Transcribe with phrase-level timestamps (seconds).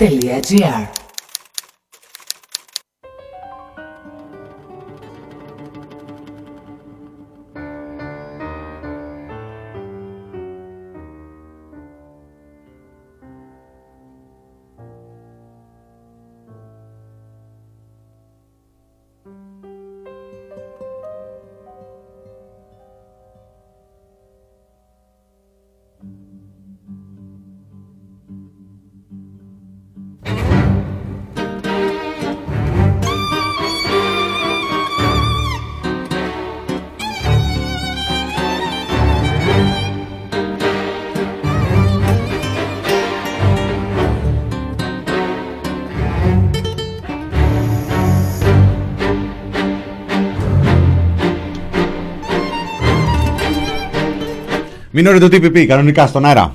[0.00, 0.88] Ateliê.
[55.02, 56.54] Μην το TPP, κανονικά στον αέρα.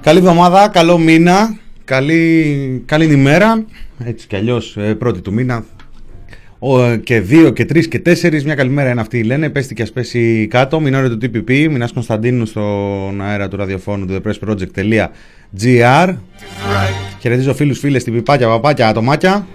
[0.00, 3.64] Καλή εβδομάδα, καλό μήνα, καλή, καλή ημέρα,
[4.04, 5.64] έτσι κι αλλιώς ε, πρώτη του μήνα
[6.58, 8.44] ο, και δύο και τρεις και τέσσερις.
[8.44, 9.50] Μια καλημέρα είναι αυτή, λένε.
[9.50, 10.80] Πέστη και ας πέσει κάτω.
[10.80, 11.68] Μινόρε του TPP.
[11.70, 16.14] Μινά Κωνσταντίνου στον αέρα του ραδιοφώνου του thepressproject.gr.
[17.20, 19.46] Χαιρετίζω φίλους, φίλες, την πιπάκια, παπάκια, ατομάκια.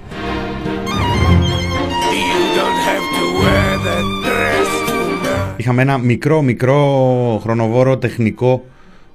[5.58, 8.64] Είχαμε ένα μικρό, μικρό χρονοβόρο τεχνικό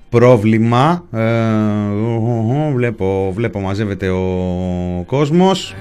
[0.09, 1.05] πρόβλημα.
[1.12, 1.20] Ε,
[2.75, 4.25] βλέπω, βλέπω μαζεύεται ο
[5.07, 5.75] κόσμος.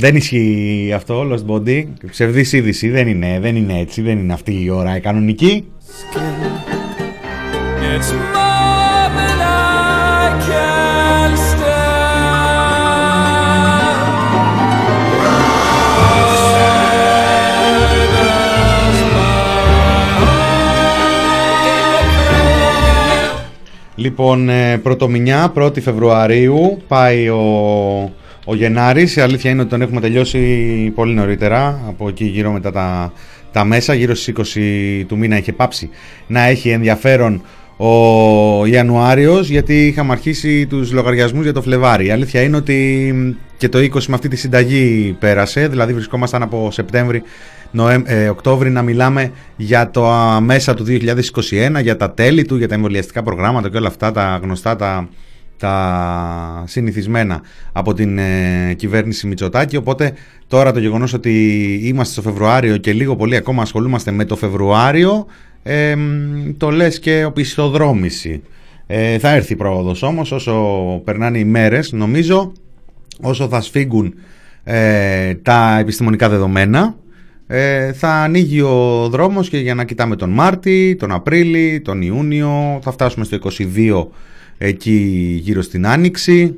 [0.00, 1.84] Δεν ισχύει αυτό, Lost Body.
[2.10, 2.88] Ψευδής είδηση.
[2.88, 4.02] Δεν είναι, δεν είναι έτσι.
[4.02, 5.64] Δεν είναι αυτή η ώρα η κανονική.
[23.94, 28.12] Λοιπόν, ε, πρωτομηνιά, 1η Φεβρουαρίου, πάει ο
[28.44, 32.72] ο Γενάρης, η αλήθεια είναι ότι τον έχουμε τελειώσει πολύ νωρίτερα, από εκεί γύρω μετά
[32.72, 33.12] τα,
[33.52, 35.90] τα μέσα, γύρω στις 20 του μήνα είχε πάψει
[36.26, 37.42] να έχει ενδιαφέρον
[37.76, 42.06] ο Ιανουάριος γιατί είχαμε αρχίσει τους λογαριασμούς για το Φλεβάρι.
[42.06, 43.14] Η αλήθεια είναι ότι
[43.56, 47.22] και το 20 με αυτή τη συνταγή πέρασε, δηλαδή βρισκόμασταν από Σεπτέμβρη,
[47.70, 52.68] Νοέμ, ε, Οκτώβρη να μιλάμε για το μέσα του 2021, για τα τέλη του, για
[52.68, 55.08] τα εμβολιαστικά προγράμματα και όλα αυτά τα γνωστά τα
[55.60, 57.40] τα συνηθισμένα
[57.72, 59.76] από την ε, κυβέρνηση Μητσοτάκη.
[59.76, 60.12] Οπότε
[60.46, 65.26] τώρα το γεγονός ότι είμαστε στο Φεβρουάριο και λίγο πολύ ακόμα ασχολούμαστε με το Φεβρουάριο
[65.62, 65.94] ε,
[66.56, 68.42] το λες και οπισθοδρόμηση.
[68.86, 70.54] Ε, θα έρθει η πρόοδος όμως όσο
[71.04, 72.52] περνάνε οι μέρες νομίζω
[73.20, 74.14] όσο θα σφίγγουν
[74.64, 76.94] ε, τα επιστημονικά δεδομένα
[77.52, 82.78] ε, θα ανοίγει ο δρόμος και για να κοιτάμε τον Μάρτι, τον Απρίλη, τον Ιούνιο
[82.82, 84.06] θα φτάσουμε στο 22
[84.62, 86.54] εκεί γύρω στην Άνοιξη.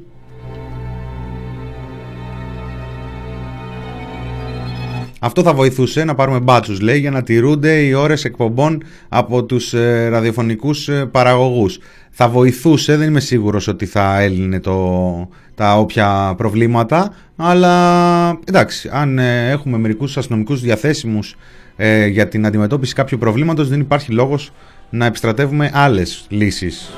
[5.18, 9.74] Αυτό θα βοηθούσε να πάρουμε μπάτσους λέει για να τηρούνται οι ώρες εκπομπών από τους
[9.74, 11.78] ε, ραδιοφωνικούς ε, παραγωγούς.
[12.10, 19.18] Θα βοηθούσε, δεν είμαι σίγουρος ότι θα έλυνε το, τα όποια προβλήματα, αλλά εντάξει, αν
[19.18, 21.36] ε, έχουμε μερικούς αστυνομικούς διαθέσιμους
[21.76, 24.52] ε, για την αντιμετώπιση κάποιου προβλήματος δεν υπάρχει λόγος
[24.90, 26.90] να επιστρατεύουμε άλλες λύσεις.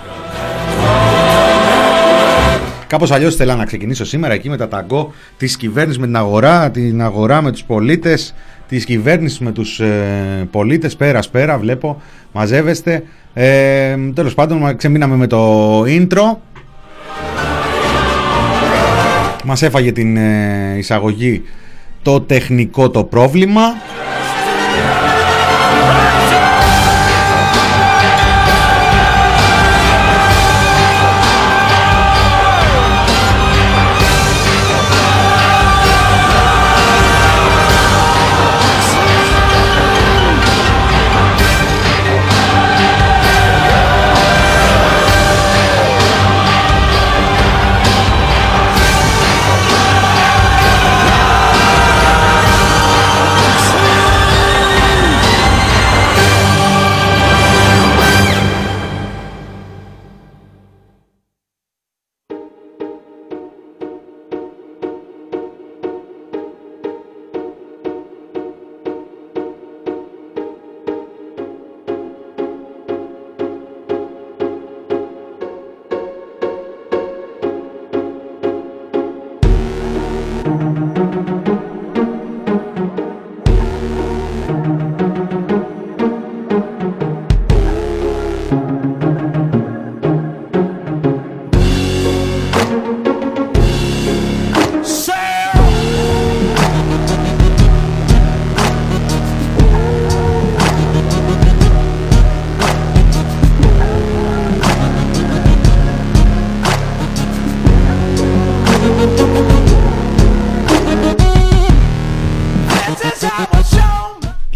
[2.86, 6.70] Κάπως αλλιώς θέλω να ξεκινήσω σήμερα εκεί με τα ταγκό της κυβέρνησης με την αγορά,
[6.70, 8.34] την αγορά με τους πολίτες,
[8.68, 13.02] της κυβέρνησης με τους ε, πολίτες, πέρα πέρα βλέπω, μαζεύεστε.
[13.34, 16.36] Ε, τέλος πάντων ξεμείναμε με το intro.
[19.44, 21.42] Μας έφαγε την ε, εισαγωγή
[22.02, 23.62] το τεχνικό το πρόβλημα.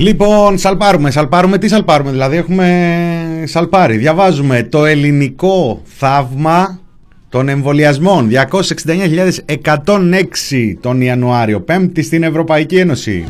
[0.08, 2.94] Λοιπόν, σαλπάρουμε, σαλπάρουμε, τι σαλπάρουμε, δηλαδή έχουμε
[3.44, 3.96] σαλπάρει.
[3.96, 6.80] Διαβάζουμε το ελληνικό θαύμα
[7.28, 8.30] των εμβολιασμών.
[8.30, 8.34] 269.106
[10.80, 13.26] τον Ιανουάριο, πέμπτη στην Ευρωπαϊκή Ένωση.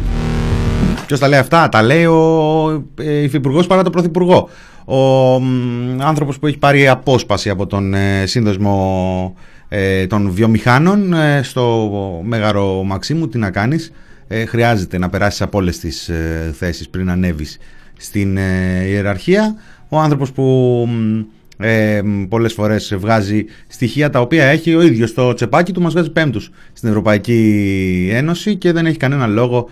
[1.07, 4.49] Ποιος τα λέει αυτά, τα λέει ο ε, υφυπουργός παρά τον πρωθυπουργό.
[4.85, 5.35] Ο
[5.99, 9.35] άνθρωπος που έχει πάρει απόσπαση από τον ε, σύνδεσμο
[9.69, 11.91] ε, των βιομηχάνων ε, στο
[12.25, 13.29] Μέγαρο Μαξίμου.
[13.29, 13.93] Τι να κάνεις,
[14.29, 17.59] ε, χρειάζεται να περάσεις από όλες τις ε, θέσεις πριν ανέβεις
[17.97, 18.37] στην
[18.87, 19.55] ιεραρχία.
[19.89, 20.89] Ο άνθρωπος που
[21.59, 26.11] ε, πολλές φορές βγάζει στοιχεία τα οποία έχει ο ίδιος στο τσεπάκι του μας βγάζει
[26.11, 29.69] πέμπτους στην Ευρωπαϊκή Ένωση και δεν έχει κανένα λόγο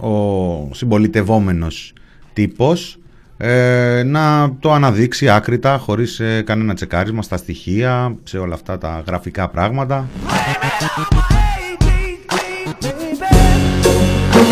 [0.00, 1.92] ο συμπολιτευόμενος
[2.32, 2.98] τύπος
[3.38, 9.02] ε, να το αναδείξει άκρητα χωρίς ε, κανένα τσεκάρισμα στα στοιχεία, σε όλα αυτά τα
[9.06, 10.08] γραφικά πράγματα.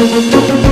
[0.04, 0.63] Música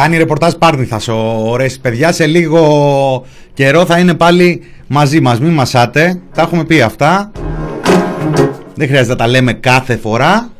[0.00, 3.24] Κάνει ρεπορτάζ Πάρνηθας ο Ρέσης παιδιά Σε λίγο
[3.54, 5.40] καιρό θα είναι πάλι μαζί μας.
[5.40, 6.20] Μην μασάτε.
[6.34, 7.30] Τα έχουμε πει αυτά.
[8.74, 10.50] Δεν χρειάζεται να τα λέμε κάθε φορά.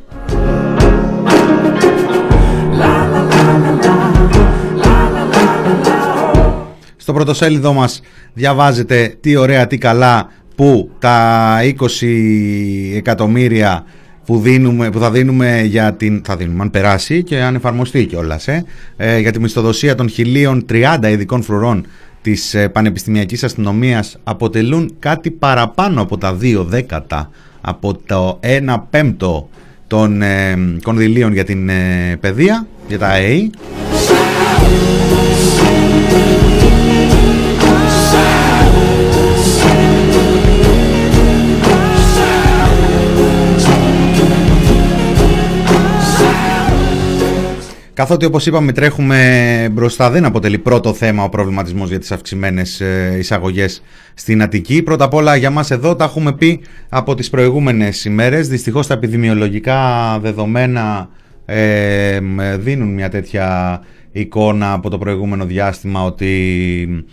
[6.95, 8.01] Στο πρωτοσέλιδό μας
[8.33, 13.85] διαβάζετε τι ωραία, τι καλά που τα 20 εκατομμύρια
[14.25, 16.21] που, δίνουμε, που θα δίνουμε για την.
[16.25, 18.65] θα δίνουμε, αν περάσει και αν εφαρμοστεί κιόλας, ε,
[18.97, 20.09] ε, για τη μισθοδοσία των
[20.69, 21.85] 1030 ειδικών φρουρών
[22.21, 27.29] της ε, Πανεπιστημιακής Αστυνομίας αποτελούν κάτι παραπάνω από τα δύο δέκατα
[27.61, 29.49] από το 1 πέμπτο
[29.87, 33.51] των ε, κονδυλίων για την ε, παιδεία, για τα ΑΕΗ.
[48.01, 53.15] Καθότι όπως είπαμε τρέχουμε μπροστά δεν αποτελεί πρώτο θέμα ο προβληματισμός για τις αυξημένες ε,
[53.17, 53.81] εισαγωγές
[54.13, 54.81] στην Αττική.
[54.81, 58.47] Πρώτα απ' όλα για μας εδώ τα έχουμε πει από τις προηγούμενες ημέρες.
[58.47, 59.79] Δυστυχώς τα επιδημιολογικά
[60.21, 61.09] δεδομένα
[61.45, 62.19] ε,
[62.57, 63.79] δίνουν μια τέτοια
[64.11, 67.05] εικόνα από το προηγούμενο διάστημα ότι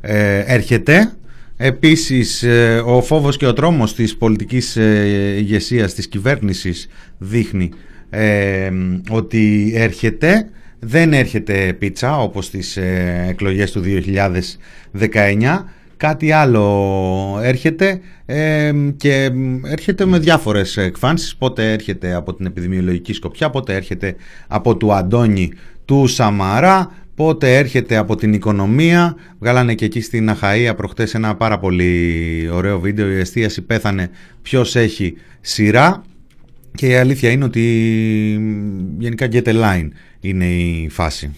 [0.00, 1.12] ε, έρχεται.
[1.56, 2.44] Επίσης
[2.84, 4.76] ο φόβος και ο τρόμος της πολιτικής
[5.36, 6.88] ηγεσίας της κυβέρνησης
[7.18, 7.70] δείχνει
[9.10, 10.48] ότι έρχεται,
[10.78, 13.82] δεν έρχεται πίτσα όπως στις ε, εκλογές του
[15.02, 15.64] 2019,
[15.96, 18.00] κάτι άλλο έρχεται
[18.96, 19.30] και
[19.64, 25.52] έρχεται με διάφορες εκφάνσεις, πότε έρχεται από την επιδημιολογική σκοπιά, πότε έρχεται από του Αντώνη
[25.84, 29.16] του Σαμαρά, πότε έρχεται από την οικονομία.
[29.38, 34.10] Βγάλανε και εκεί στην Αχαΐα προχτές ένα πάρα πολύ ωραίο βίντεο, η εστίαση πέθανε
[34.42, 36.02] ποιος έχει σειρά;
[36.76, 37.60] Και η αλήθεια είναι ότι
[38.98, 39.88] γενικά get a line
[40.20, 41.30] είναι η φάση.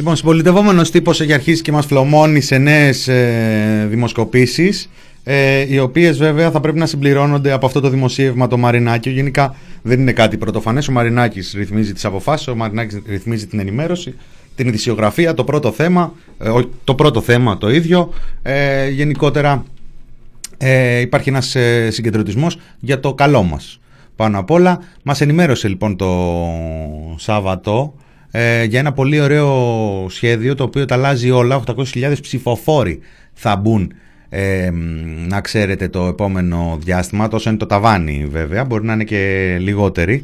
[0.00, 4.90] Λοιπόν, συμπολιτευόμενος τύπος έχει αρχίσει και μας φλωμώνει σε νέες ε, δημοσκοπήσεις,
[5.24, 9.12] ε, οι οποίες βέβαια θα πρέπει να συμπληρώνονται από αυτό το δημοσίευμα το Μαρινάκιο.
[9.12, 10.88] Γενικά δεν είναι κάτι πρωτοφανές.
[10.88, 14.14] Ο Μαρινάκης ρυθμίζει τις αποφάσεις, ο Μαρινάκης ρυθμίζει την ενημέρωση,
[14.54, 16.50] την ειδησιογραφία, το πρώτο θέμα, ε,
[16.84, 18.12] το πρώτο θέμα το ίδιο.
[18.42, 19.64] Ε, γενικότερα
[20.58, 23.80] ε, υπάρχει ένας ε, συγκεντρωτισμός για το καλό μας.
[24.16, 26.08] Πάνω απ' όλα, μας ενημέρωσε λοιπόν το
[27.16, 27.94] Σάββατο
[28.30, 31.62] ε, για ένα πολύ ωραίο σχέδιο το οποίο τα αλλάζει όλα.
[31.66, 33.00] 800.000 ψηφοφόροι
[33.32, 33.92] θα μπουν
[35.28, 40.22] να ξέρετε το επόμενο διάστημα, τόσο είναι το ταβάνι βέβαια, μπορεί να είναι και λιγότεροι,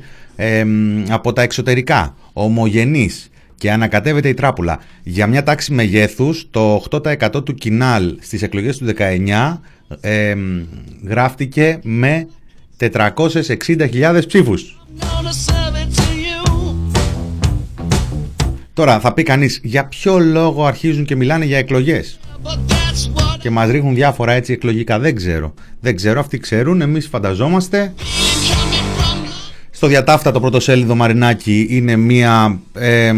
[1.09, 4.79] από τα εξωτερικά, ομογενείς και ανακατεύεται η τράπουλα.
[5.03, 9.61] Για μια τάξη μεγέθους, το 8% του κοινάλ στις εκλογές του 19
[11.07, 12.29] γράφτηκε με
[12.79, 14.79] 460.000 ψήφους.
[18.77, 22.19] Τώρα θα πει κανείς για ποιο λόγο αρχίζουν και μιλάνε για εκλογές;
[23.39, 24.99] Και μας ρίχνουν διάφορα έτσι εκλογικά.
[24.99, 25.55] Δεν ξέρω.
[25.81, 27.95] Δεν ξέρω, αυτοί ξέρουν, εμείς φανταζόμαστε.
[29.71, 33.13] Στο διατάφτα πρωτοσέλιδο Μαρινάκη είναι μια ε,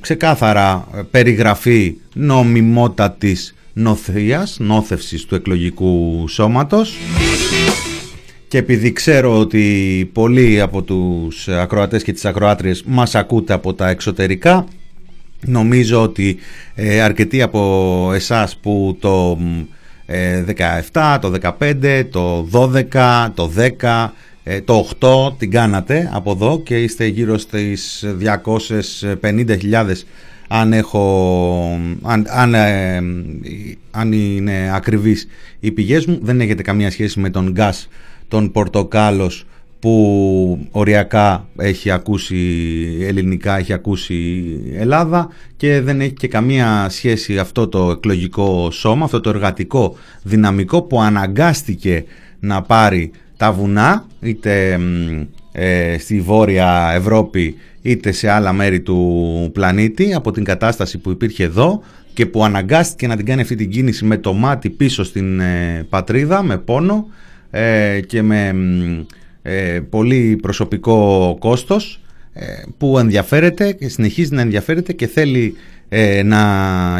[0.00, 6.96] ξεκάθαρα περιγραφή νομιμότατης νοθείας, νόθευσης του εκλογικού σώματος
[8.48, 13.88] και επειδή ξέρω ότι πολλοί από τους ακροατές και τις ακροάτριες μας ακούτε από τα
[13.88, 14.66] εξωτερικά
[15.46, 16.36] Νομίζω ότι
[16.74, 19.38] ε, αρκετοί από εσάς που το
[20.06, 20.44] ε,
[20.92, 22.48] 17, το 15, το
[22.92, 24.08] 12, το 10,
[24.44, 28.04] ε, το 8 την κάνατε από εδώ και είστε γύρω στις
[29.20, 29.84] 250.000
[30.48, 33.02] αν, έχω, αν, αν, ε,
[33.90, 35.28] αν είναι ακριβείς
[35.60, 36.18] οι πηγές μου.
[36.22, 37.88] Δεν έχετε καμία σχέση με τον γκάς
[38.28, 39.46] τον πορτοκάλος
[39.84, 42.36] που οριακά έχει ακούσει
[43.00, 49.20] ελληνικά, έχει ακούσει Ελλάδα και δεν έχει και καμία σχέση αυτό το εκλογικό σώμα, αυτό
[49.20, 52.04] το εργατικό δυναμικό που αναγκάστηκε
[52.40, 54.78] να πάρει τα βουνά είτε
[55.52, 61.44] ε, στη Βόρεια Ευρώπη είτε σε άλλα μέρη του πλανήτη από την κατάσταση που υπήρχε
[61.44, 65.40] εδώ και που αναγκάστηκε να την κάνει αυτή την κίνηση με το μάτι πίσω στην
[65.40, 67.06] ε, πατρίδα, με πόνο
[67.50, 68.54] ε, και με
[69.46, 72.00] ε, πολύ προσωπικό κόστος
[72.32, 72.44] ε,
[72.78, 75.54] που ενδιαφέρεται και συνεχίζει να ενδιαφέρεται και θέλει
[75.88, 76.40] ε, να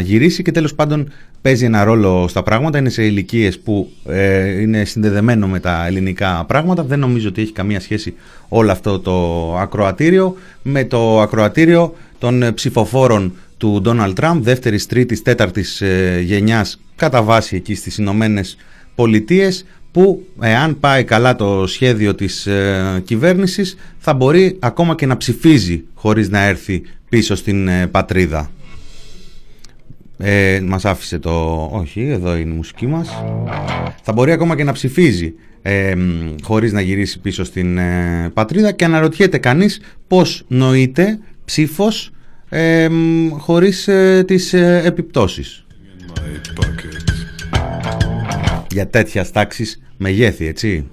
[0.02, 3.90] γυρίσει και τέλος πάντων παίζει ένα ρόλο στα πράγματα, είναι σε ηλικίες που
[4.60, 8.14] είναι συνδεδεμένο με τα ελληνικά πράγματα, δεν νομίζω ότι έχει καμία σχέση
[8.48, 15.82] όλο αυτό το ακροατήριο με το ακροατήριο των ψηφοφόρων του Ντόναλτ Τραμπ, δεύτερης, τρίτης, τέταρτης
[16.22, 18.56] γενιάς κατά βάση εκεί στις Ηνωμένες
[18.94, 25.16] Πολιτείες που εάν πάει καλά το σχέδιο της ε, κυβέρνησης θα μπορεί ακόμα και να
[25.16, 28.50] ψηφίζει χωρίς να έρθει πίσω στην ε, πατρίδα.
[30.18, 31.64] Ε, μας άφησε το...
[31.72, 33.08] όχι, εδώ είναι η μουσική μας.
[34.02, 35.94] Θα μπορεί ακόμα και να ψηφίζει ε,
[36.42, 42.10] χωρίς να γυρίσει πίσω στην ε, πατρίδα και αναρωτιέται κανείς πώς νοείται ψήφος
[42.48, 42.88] ε,
[43.38, 43.88] χωρίς
[44.26, 44.52] τις
[44.84, 45.64] επιπτώσεις
[48.74, 50.86] για τέτοιας τάξης μεγέθη, έτσι.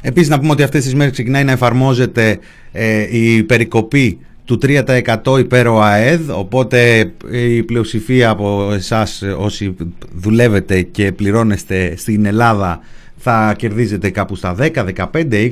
[0.00, 2.38] Επίσης να πούμε ότι αυτές τις μέρες ξεκινάει να εφαρμόζεται
[2.72, 9.76] ε, η περικοπή του 3% υπέρ ο ΑΕΔ οπότε η πλειοψηφία από εσάς όσοι
[10.12, 12.80] δουλεύετε και πληρώνεστε στην Ελλάδα
[13.16, 14.70] θα κερδίζετε κάπου στα 10,
[15.12, 15.50] 15, 20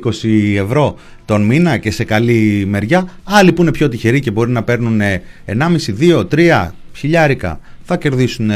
[0.55, 0.95] ευρώ
[1.25, 3.07] τον μήνα και σε καλή μεριά.
[3.23, 5.01] Άλλοι που είναι πιο τυχεροί και μπορεί να παίρνουν
[5.45, 5.55] 1,5,
[5.99, 8.51] 2, 3 χιλιάρικα θα κερδίσουν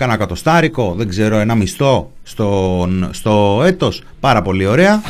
[0.00, 4.02] κάνα κατοστάρικο, δεν ξέρω, ένα μισθό στο, στο έτος.
[4.20, 5.02] Πάρα πολύ ωραία.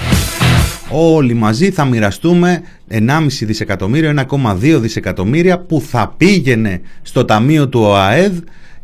[0.90, 8.32] Όλοι μαζί θα μοιραστούμε 1,5 δισεκατομμύριο, 1,2 δισεκατομμύρια που θα πήγαινε στο ταμείο του ΟΑΕΔ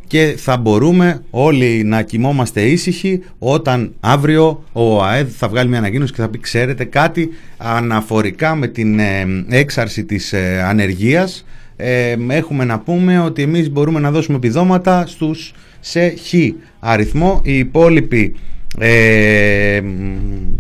[0.07, 6.13] και θα μπορούμε όλοι να κοιμόμαστε ήσυχοι όταν αύριο ο ΑΕΔ θα βγάλει μια ανακοίνωση
[6.13, 11.45] και θα πει ξέρετε κάτι αναφορικά με την ε, έξαρση της ε, ανεργίας
[11.77, 16.35] ε, έχουμε να πούμε ότι εμείς μπορούμε να δώσουμε επιδόματα στους σε χ
[16.81, 18.35] αριθμό οι υπόλοιποι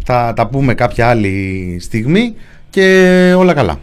[0.04, 2.34] θα τα πούμε κάποια άλλη στιγμή
[2.70, 3.78] και όλα καλά.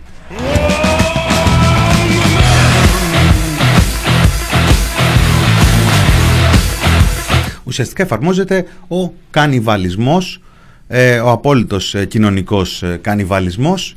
[7.73, 10.41] Ουσιαστικά εφαρμόζεται ο κανιβαλισμός,
[10.87, 13.95] ε, ο απόλυτος ε, κοινωνικός ε, κανιβαλισμός,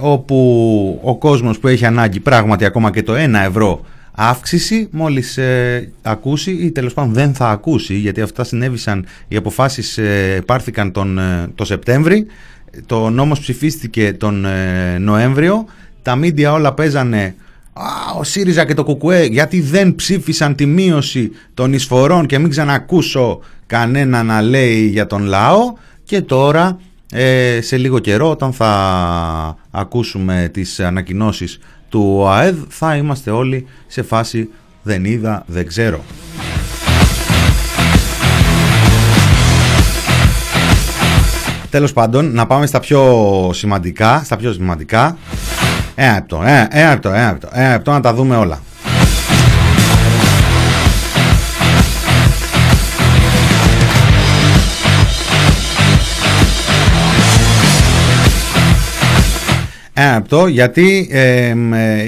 [0.00, 5.38] όπου ο κόσμος που έχει ανάγκη πράγματι ακόμα και το 1 ευρώ αύξηση μόλις
[6.02, 9.98] ακούσει ή τέλος πάντων δεν θα ακούσει γιατί αυτά συνέβησαν, οι αποφάσεις
[10.46, 11.20] πάρθηκαν τον,
[11.54, 12.26] το Σεπτέμβρη
[12.86, 14.46] το νόμος ψηφίστηκε τον
[14.98, 15.66] Νοέμβριο
[16.02, 17.34] τα μίντια όλα παίζανε
[18.18, 23.40] ο ΣΥΡΙΖΑ και το ΚΚΕ γιατί δεν ψήφισαν τη μείωση των εισφορών και μην ξανακούσω
[23.66, 25.72] κανένα να λέει για τον λαό
[26.04, 26.78] και τώρα
[27.12, 31.58] ε, σε λίγο καιρό όταν θα ακούσουμε τις ανακοινώσεις
[31.88, 34.48] του ΟΑΕΔ θα είμαστε όλοι σε φάση
[34.82, 36.04] δεν είδα, δεν ξέρω.
[41.70, 44.22] Τέλος πάντων, να πάμε στα πιο σημαντικά.
[44.24, 45.16] Στα πιο σημαντικά.
[46.00, 48.60] Ένα λεπτό, ένα, ένα λεπτό, ένα λεπτό, ένα λεπτό να τα δούμε όλα.
[59.92, 61.54] Ένα λεπτό, γιατί ε,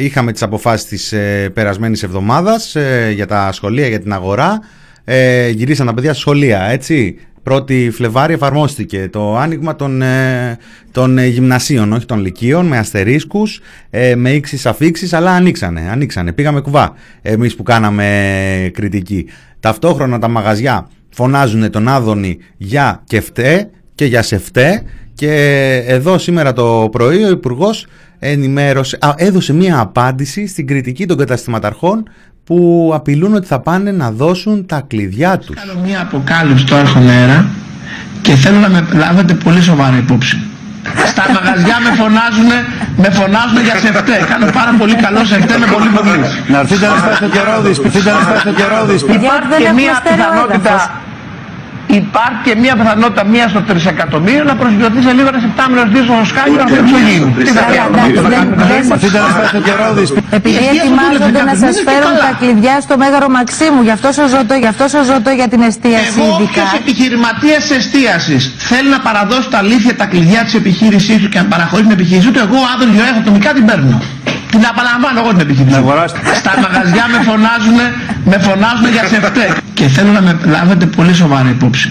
[0.04, 4.61] είχαμε τις αποφάσεις της ε, περασμένης εβδομάδας ε, για τα σχολεία, για την αγορά.
[5.04, 7.18] Ε, γυρίσαν τα παιδιά σχολεία, έτσι.
[7.42, 10.59] Πρώτη Φλεβάρι εφαρμόστηκε το άνοιγμα των, ε,
[10.90, 16.32] των ε, γυμνασίων, όχι των λυκείων, με αστερίσκους, ε, με ίξεις αφήξεις, αλλά ανοίξανε, ανοίξανε,
[16.32, 19.26] πήγαμε κουβά εμείς που κάναμε κριτική.
[19.61, 24.82] Ταυτόχρονα τα μαγαζιά φωνάζουν τον Άδωνη για κεφτέ και για σεφτέ
[25.14, 25.32] και
[25.87, 27.87] εδώ σήμερα το πρωί ο υπουργός
[28.18, 32.02] ενημέρωσε, έδωσε μία απάντηση στην κριτική των καταστηματαρχών
[32.50, 35.57] που απειλούν ότι θα πάνε να δώσουν τα κλειδιά τους.
[35.57, 37.47] Κάνω μία αποκάλυψη τώρα στον αέρα
[38.23, 40.37] και θέλω να με λάβετε πολύ σοβαρά υπόψη.
[41.07, 42.50] Στα μαγαζιά με φωνάζουν,
[43.02, 44.16] με φωνάζουν για σεφτέ.
[44.28, 46.19] Κάνω πάρα πολύ καλό σεφτέ με πολύ πολύ.
[46.52, 49.00] Να έρθετε να σπάσετε και ρόδις, έρθετε να σπάσετε και ρόδις.
[49.00, 50.75] Υπάρχει και μία πιθανότητα
[51.97, 56.14] υπάρχει και μια πιθανότητα μίας στο τρισεκατομμύριο να προσγειωθεί σε λίγο ένα επτάμινο δύο στο
[56.30, 57.35] σκάλι να το γίνει.
[57.44, 57.64] Τι θα
[60.30, 64.70] Επειδή ετοιμάζονται να σας φέρουν τα κλειδιά στο Μέγαρο Μαξίμου, γι' αυτό σας ρωτώ, γι'
[64.75, 69.97] αυτό σας ρωτώ για την εστίαση Εγώ όποιο επιχειρηματίας εστίασης θέλει να παραδώσει τα αλήθεια
[69.97, 73.53] τα κλειδιά της επιχείρησής του και να παραχωρήσει την επιχείρησή του, εγώ άδων Γιώργο ατομικά
[73.53, 74.03] την παίρνω.
[74.50, 75.80] Την απαλαμβάνω εγώ την επιχείρηση.
[76.40, 77.78] Στα μαγαζιά με φωνάζουν,
[78.30, 79.46] με φωνάζουν για σεφτέ.
[79.74, 81.88] Και θέλω να με λάβετε πολύ σοβαρά υπόψη.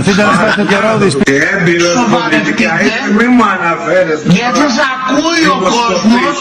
[0.00, 1.12] Αφήστε να σπάσετε και ρόδις.
[1.54, 4.26] Έμπειρος πολιτικά είσαι, μη μου αναφέρεσαι.
[4.36, 6.36] Γιατί σας ακούει ο κόσμος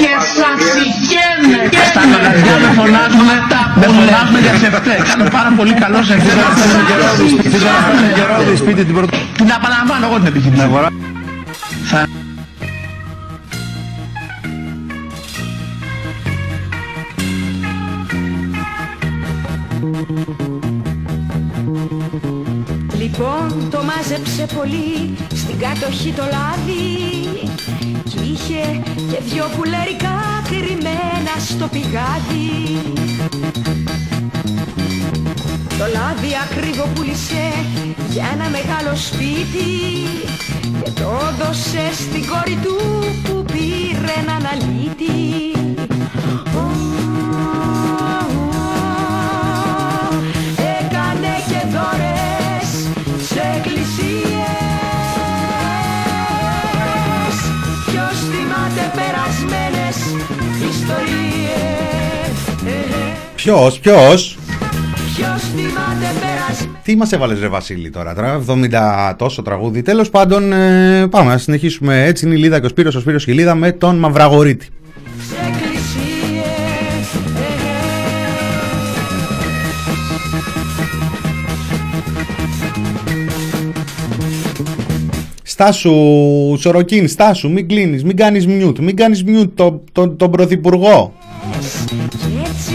[0.00, 1.60] και σας συγχαίνε.
[1.90, 3.28] Στα μαγαζιά με φωνάζουν,
[3.80, 4.94] με φωνάζουν για σεφτέ.
[5.08, 6.32] Κάνω πάρα πολύ καλό σεφτέ.
[6.48, 9.12] Αφήστε να σπάσετε και ρόδις, πείτε την πρώτη.
[9.38, 10.66] Την απαλαμβάνω εγώ την επιχείρηση.
[11.90, 12.00] Θα
[23.16, 26.86] Λοιπόν το μάζεψε πολύ στην κατοχή το λάδι.
[28.04, 32.50] Κι είχε και δυο πουλερικά κρυμμένα στο πηγάδι.
[35.78, 37.52] Το λάδι ακριβό πούλησε
[38.10, 39.70] για ένα μεγάλο σπίτι
[40.84, 42.76] Και το δώσε στην κόρη του
[43.24, 45.54] που πήρε έναν αλήτη
[63.44, 64.38] Ποιος, ποιος,
[65.16, 69.82] Ποιος θυμάται περασμένες τι μας έβαλες ρε Βασίλη τώρα, τώρα 70 τόσο τραγούδι.
[69.82, 73.24] Τέλος πάντων ε, πάμε να συνεχίσουμε έτσι είναι η Λίδα και ο Σπύρος, ο Σπύρος
[73.24, 74.68] και η Λίδα με τον Μαυραγωρίτη.
[75.46, 76.44] εκκλησίες
[85.42, 85.94] Στάσου,
[86.58, 91.14] Σοροκίν, στάσου, μην κλείνεις, μην κάνεις μιούτ, μην κάνεις μιούτ το, το, τον Πρωθυπουργό.
[92.08, 92.74] Κι έτσι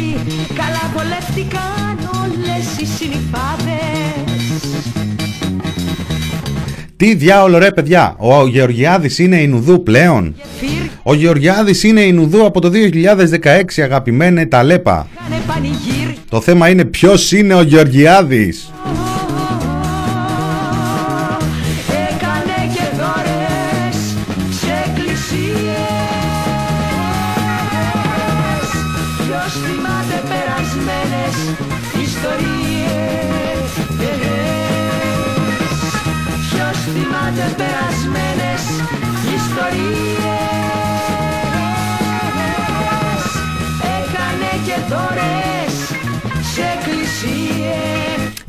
[6.99, 10.35] Τι διάολο ρε παιδιά, ο Γεωργιάδης είναι Ινουδού πλέον.
[11.03, 15.07] Ο Γεωργιάδης είναι Ινουδού από το 2016 αγαπημένε ταλέπα.
[15.15, 18.71] Κάνε πανηγύρι Το θέμα είναι ποιος είναι ο Γεωργιάδης.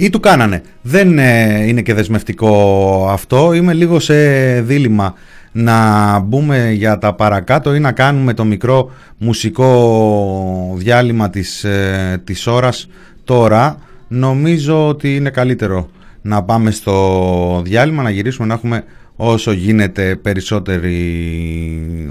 [0.00, 0.62] Ή του κάνανε.
[0.82, 3.52] Δεν ε, είναι και δεσμευτικό αυτό.
[3.52, 4.14] Είμαι λίγο σε
[4.60, 5.14] δίλημα
[5.52, 12.46] να μπούμε για τα παρακάτω ή να κάνουμε το μικρό μουσικό διάλειμμα της, ε, της
[12.46, 12.88] ώρας
[13.24, 13.78] τώρα.
[14.08, 15.90] Νομίζω ότι είναι καλύτερο
[16.22, 18.84] να πάμε στο διάλειμμα, να γυρίσουμε να έχουμε
[19.16, 20.98] όσο γίνεται περισσότερη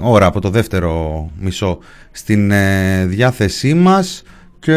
[0.00, 1.78] ώρα από το δεύτερο μισό
[2.10, 4.22] στην ε, διάθεσή μας
[4.58, 4.76] και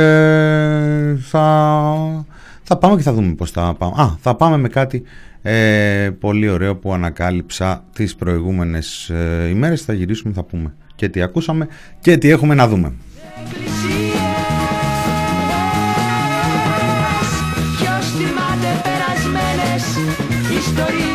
[1.22, 2.26] θα,
[2.64, 3.94] θα πάμε και θα δούμε πώς θα πάμε.
[3.98, 5.04] Α, θα πάμε με κάτι
[5.42, 9.82] ε, πολύ ωραίο που ανακάλυψα τις προηγούμενες ε, ημέρες.
[9.82, 11.68] Θα γυρίσουμε, θα πούμε και τι ακούσαμε
[12.00, 12.94] και τι έχουμε να δούμε.
[20.48, 21.13] Ποιος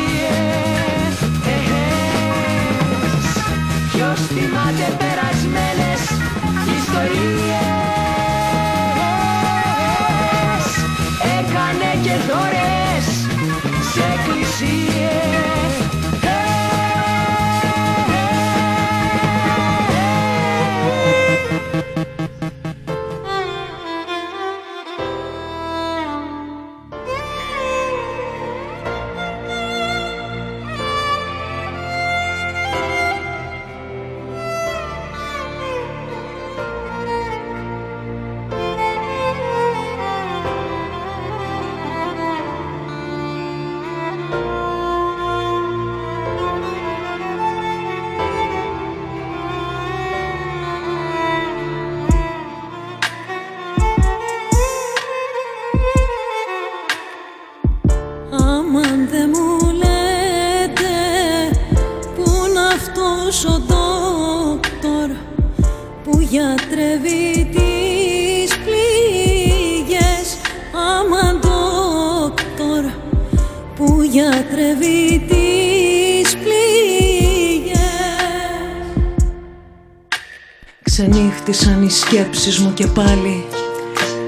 [82.78, 83.44] και πάλι.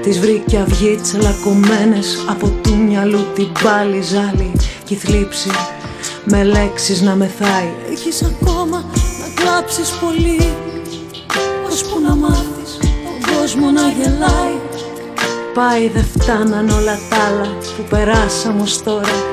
[0.01, 4.51] Τις βρήκε αυγή τσελακωμένες από του μυαλού την πάλι ζάλη
[4.83, 5.49] Κι η θλίψη
[6.25, 8.85] με λέξεις να μεθάει Έχεις ακόμα
[9.19, 10.53] να κλάψεις πολύ
[11.67, 14.57] Ώσπου να μάθεις τον κόσμο να γελάει.
[15.53, 19.23] Πάει δεν φτάναν όλα τα άλλα που περάσαμε ως τώρα.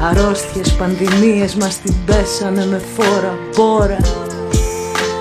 [0.00, 3.38] Αρρώστιες, πανδημίες μας την πέσανε με φόρα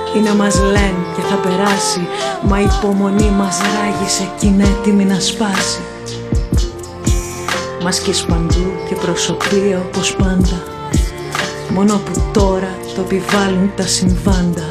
[0.09, 2.07] Μπόρα είναι μας λένε και θα περάσει.
[2.47, 5.79] Μα η υπομονή μας ράγισε κι είναι έτοιμη να σπάσει.
[7.83, 10.63] Μάσκες παντού και προσωπία όπως πάντα.
[11.69, 14.67] Μόνο που τώρα το επιβάλλουν τα συμβάντα.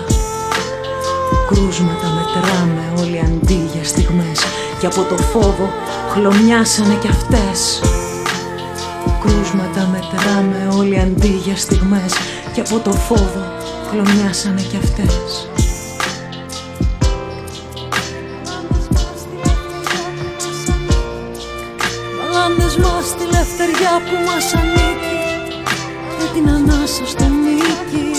[1.48, 4.40] Κρούσματα μετράμε όλοι αντί για στιγμές.
[4.80, 5.68] Και από το φόβο
[6.12, 7.80] χλωμιάσανε κι αυτές.
[9.20, 12.12] Κρούσματα μετράμε όλοι αντί για στιγμές.
[12.54, 13.56] Και από το φόβο
[13.90, 15.48] χλωμιάσανε κι αυτές.
[22.18, 25.18] Μαλάντες μας τη λευτεριά που μας ανήκει
[26.18, 28.10] Και την ανάσα στο νίκη.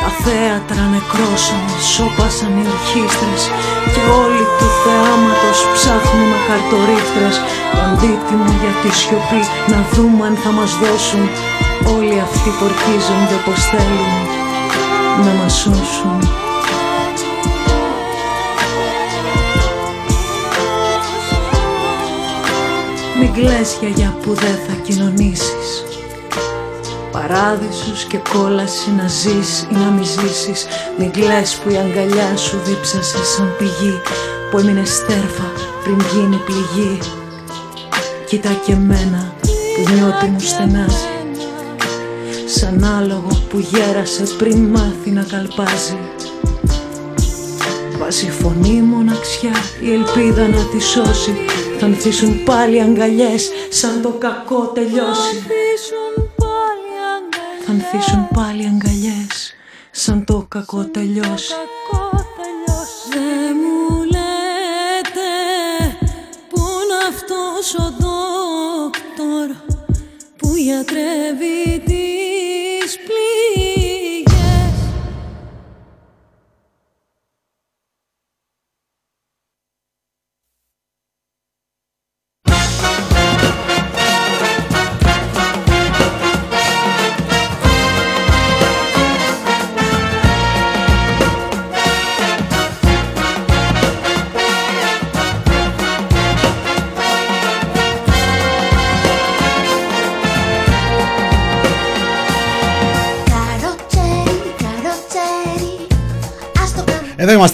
[0.00, 0.82] Τα θέατρα
[1.18, 3.42] νεκρώσανε, σώπασαν οι ορχήστρες
[3.92, 7.36] Και όλοι του θεάματος ψάχνουμε χαρτορίχτρες
[7.72, 11.24] Το αντίτιμο για τη σιωπή να δούμε αν θα μας δώσουν.
[11.96, 14.14] Όλοι αυτοί που ορκίζονται πως θέλουν
[15.24, 16.18] να μας σώσουν.
[23.18, 25.67] Μην κλαις γιαγιά που δεν θα κοινωνήσεις
[27.28, 30.66] Παράδεισος και κόλαση να ζεις ή να μη ζήσεις.
[30.98, 34.00] Μην κλαις που η αγκαλιά σου δίψασε σαν πηγή
[34.50, 36.98] Που έμεινε στέρφα πριν γίνει πληγή.
[38.26, 41.08] Κοίτα και μένα που νιώτη μου στενάζει
[42.46, 45.98] Σαν άλογο που γέρασε πριν μάθει να καλπάζει.
[47.98, 51.34] Βάζει φωνή μοναξιά η ελπίδα να τη σώσει.
[51.78, 55.42] Θα ανθίσουν πάλι αγκαλιές σαν το κακό τελειώσει
[57.90, 59.54] Θα ανθίσουν πάλι αγκαλιές
[59.90, 61.52] σαν το κακό τελειώσει
[63.10, 65.30] Δεν μου λέτε
[66.48, 69.56] που είναι αυτός ο δόκτωρ
[70.36, 71.67] που γιατρεύει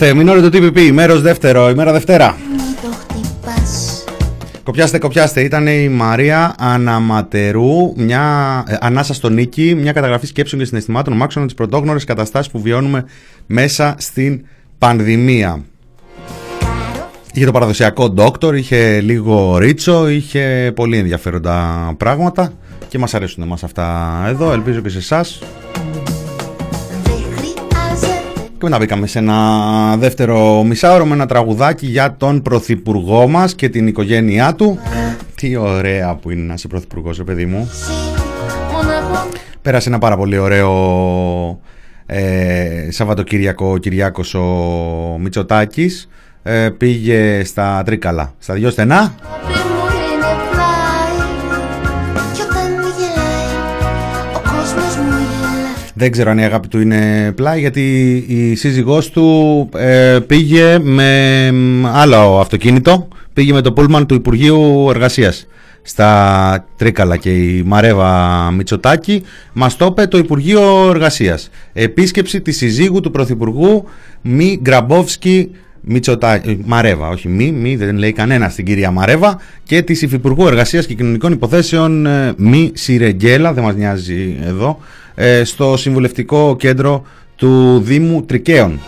[0.00, 2.36] είμαστε, μινόρι του TPP, μέρος δεύτερο, ημέρα Δευτέρα.
[2.50, 4.04] μην το χτυπάς
[4.62, 5.40] Κοπιάστε, κοπιάστε.
[5.40, 11.46] Ήταν η Μαρία Αναματερού, μια ε, ανάσα στο νίκη, μια καταγραφή σκέψεων και συναισθημάτων ομάξεων
[11.46, 13.04] τι πρωτόγνωρε καταστάσεις που βιώνουμε
[13.46, 14.44] μέσα στην
[14.78, 15.64] πανδημία.
[17.32, 22.52] Είχε το παραδοσιακό ντόκτορ, είχε λίγο ρίτσο, είχε πολύ ενδιαφέροντα πράγματα
[22.88, 25.40] και μας αρέσουν εμάς αυτά εδώ, ελπίζω και σε εσάς.
[28.64, 33.54] Χρειάζεται Και μετά μπήκαμε σε ένα δεύτερο μισάωρο με ένα τραγουδάκι για τον πρωθυπουργό μας
[33.54, 34.78] και την οικογένειά του.
[35.34, 37.70] Τι ωραία που είναι να είσαι πρωθυπουργός, ρε παιδί μου.
[37.72, 37.92] εσύ
[38.72, 39.28] Μοναχό
[39.62, 41.60] Πέρασε ένα πάρα πολύ ωραίο
[42.06, 44.44] ε, Σαββατοκύριακο ο Κυριάκος ο
[45.20, 46.08] Μητσοτάκης.
[46.42, 49.14] Ε, πήγε στα Τρίκαλα, στα δυο στενά.
[56.04, 61.50] Δεν ξέρω αν η αγάπη του είναι πλάι γιατί η σύζυγός του ε, πήγε με
[61.52, 63.08] μ, άλλο αυτοκίνητο.
[63.32, 65.46] Πήγε με το πούλμαν του Υπουργείου Εργασίας
[65.82, 71.50] στα Τρίκαλα και η Μαρέβα Μητσοτάκη μας το είπε το Υπουργείο Εργασίας.
[71.72, 73.84] Επίσκεψη της συζύγου του Πρωθυπουργού
[74.22, 75.50] Μη Γκραμπόφσκι
[75.84, 80.86] Μητσοτάκη, Μαρέβα, όχι μη, μη, δεν λέει κανένα στην κυρία Μαρέβα και της Υφυπουργού Εργασίας
[80.86, 84.78] και Κοινωνικών Υποθέσεων ε, Μη Σιρεγγέλα, δεν μας νοιάζει εδώ,
[85.14, 87.04] ε, στο Συμβουλευτικό Κέντρο
[87.36, 88.80] του Δήμου Τρικαίων.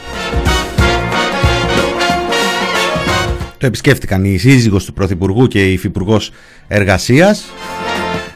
[3.59, 6.31] Το επισκέφτηκαν η σύζυγος του Πρωθυπουργού και η Υφυπουργός
[6.69, 7.45] Εργασίας.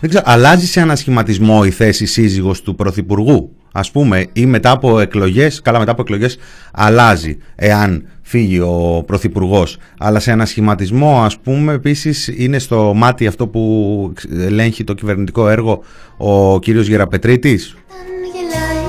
[0.00, 3.54] Δεν ξέρω, αλλάζει σε ανασχηματισμό η θέση σύζυγος του Πρωθυπουργού.
[3.72, 6.38] Ας πούμε, ή μετά από εκλογές, καλά μετά από εκλογές
[6.72, 7.38] αλλάζει.
[7.54, 9.78] Εάν φύγει ο Πρωθυπουργός.
[9.98, 15.82] Αλλά σε ανασχηματισμό, ας πούμε, επίσης είναι στο μάτι αυτό που ελέγχει το κυβερνητικό έργο
[16.16, 17.76] ο κύριος Γεραπετρίτης.
[17.88, 18.84] Όταν γελάει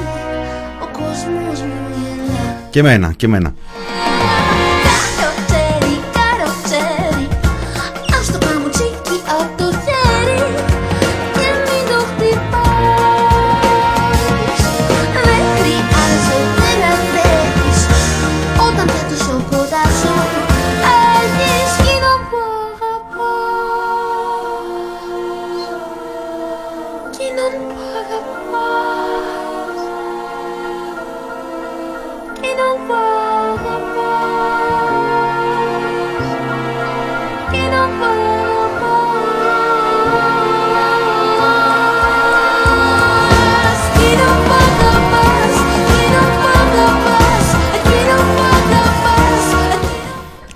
[0.81, 3.53] ο κόσμος μου γελάει Και εμένα, και εμένα.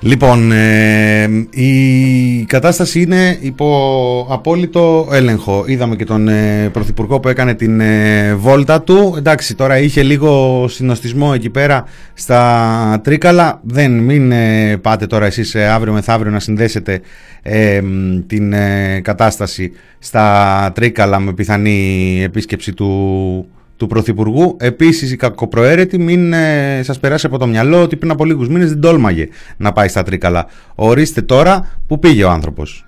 [0.05, 5.63] Λοιπόν, ε, η κατάσταση είναι υπό απόλυτο έλεγχο.
[5.67, 9.13] Είδαμε και τον ε, Πρωθυπουργό που έκανε την ε, βόλτα του.
[9.17, 13.59] Εντάξει, τώρα είχε λίγο συνοστισμό εκεί πέρα στα Τρίκαλα.
[13.63, 17.01] Δεν, μην ε, πάτε τώρα εσείς ε, αύριο μεθαύριο να συνδέσετε
[17.41, 23.45] ε, μ, την ε, κατάσταση στα Τρίκαλα με πιθανή επίσκεψη του
[23.77, 24.55] του Πρωθυπουργού.
[24.59, 28.69] Επίσης, η κακοπροαίρετη, μην ε, σας περάσει από το μυαλό ότι πριν από λίγους μήνες
[28.69, 30.45] δεν τόλμαγε να πάει στα Τρίκαλα.
[30.75, 32.85] Ορίστε τώρα που πήγε ο άνθρωπος.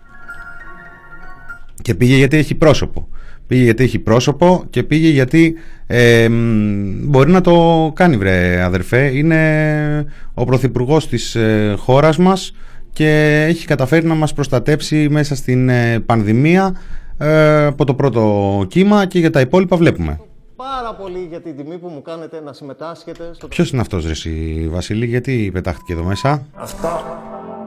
[1.82, 3.08] Και πήγε γιατί έχει πρόσωπο.
[3.48, 5.56] Πήγε γιατί έχει πρόσωπο και πήγε γιατί
[5.88, 9.12] ε, μ, μπορεί να το κάνει βρε αδερφέ.
[9.14, 12.54] Είναι ο Πρωθυπουργός της ε, χώρας μας
[12.94, 16.76] και έχει καταφέρει να μας προστατέψει μέσα στην ε, πανδημία
[17.18, 20.20] ε, από το πρώτο κύμα και για τα υπόλοιπα βλέπουμε.
[20.58, 24.12] Πάρα πολύ για την τιμή που μου κάνετε να συμμετάσχετε στο Ποιος είναι αυτός ρε
[24.12, 27.22] εσύ, Βασίλη, γιατί πετάχτηκε εδώ μέσα; Αυτά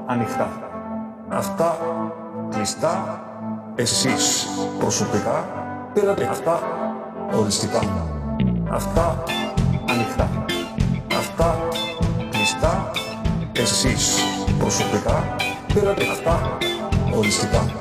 [0.07, 0.71] ανοιχτά.
[1.29, 1.79] Αυτά
[2.51, 3.25] κλειστά.
[3.75, 4.47] Εσείς
[4.79, 5.49] προσωπικά
[5.95, 6.61] πήρατε αυτά
[7.33, 7.81] οριστικά.
[8.71, 9.23] Αυτά
[9.91, 10.45] ανοιχτά.
[11.19, 11.69] Αυτά
[12.31, 12.91] κλειστά.
[13.53, 14.19] Εσείς
[14.59, 15.37] προσωπικά
[15.75, 16.59] πήρατε αυτά
[17.17, 17.81] οριστικά.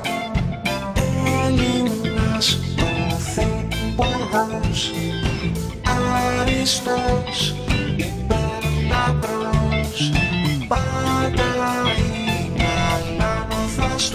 [4.70, 4.92] Πρωθυπουργός
[6.40, 7.54] Αριστός
[7.96, 9.30] υπερλαμπρός
[10.68, 11.50] Πάντα
[11.98, 14.12] είναι αναφαστός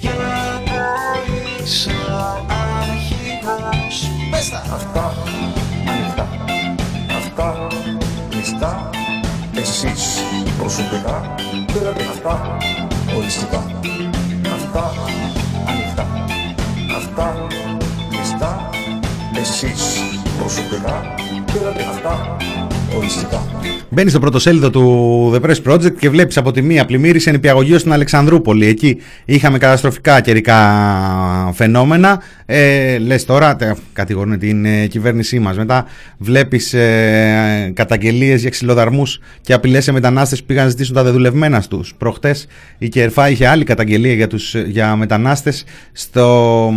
[0.00, 1.74] Κυριάκοης
[2.80, 3.96] αρχηγός
[4.72, 5.14] Αυτά
[5.88, 6.26] ανοιχτά
[7.18, 7.48] Αυτά
[8.30, 8.90] κλειστά
[9.54, 10.22] Εσείς
[10.58, 11.34] προσωπικά
[11.66, 12.56] πήρατε αυτά
[13.16, 13.62] οριστικά
[14.54, 14.92] Αυτά
[19.40, 20.00] Εσείς
[20.38, 21.14] προσωπικά
[21.52, 22.36] πήρατε αυτά
[22.96, 23.42] οριστικά
[23.92, 27.92] Μπαίνεις στο πρωτοσέλιδο του The Press Project και βλέπεις από τη μία πλημμύρισε νηπιαγωγείο στην
[27.92, 28.66] Αλεξανδρούπολη.
[28.66, 30.56] Εκεί είχαμε καταστροφικά καιρικά
[31.54, 32.22] φαινόμενα.
[32.46, 35.56] Ε, Λες τώρα, τε, κατηγορούν την ε, κυβέρνησή μας.
[35.56, 35.86] Μετά
[36.18, 41.62] βλέπεις ε, καταγγελίες για ξυλοδαρμούς και απειλές σε μετανάστες που πήγαν να ζητήσουν τα δεδουλευμένα
[41.62, 41.94] τους.
[41.98, 42.46] Προχτές
[42.78, 46.72] η ΚΕΡΦΑ είχε άλλη καταγγελία για, τους, για μετανάστες στο.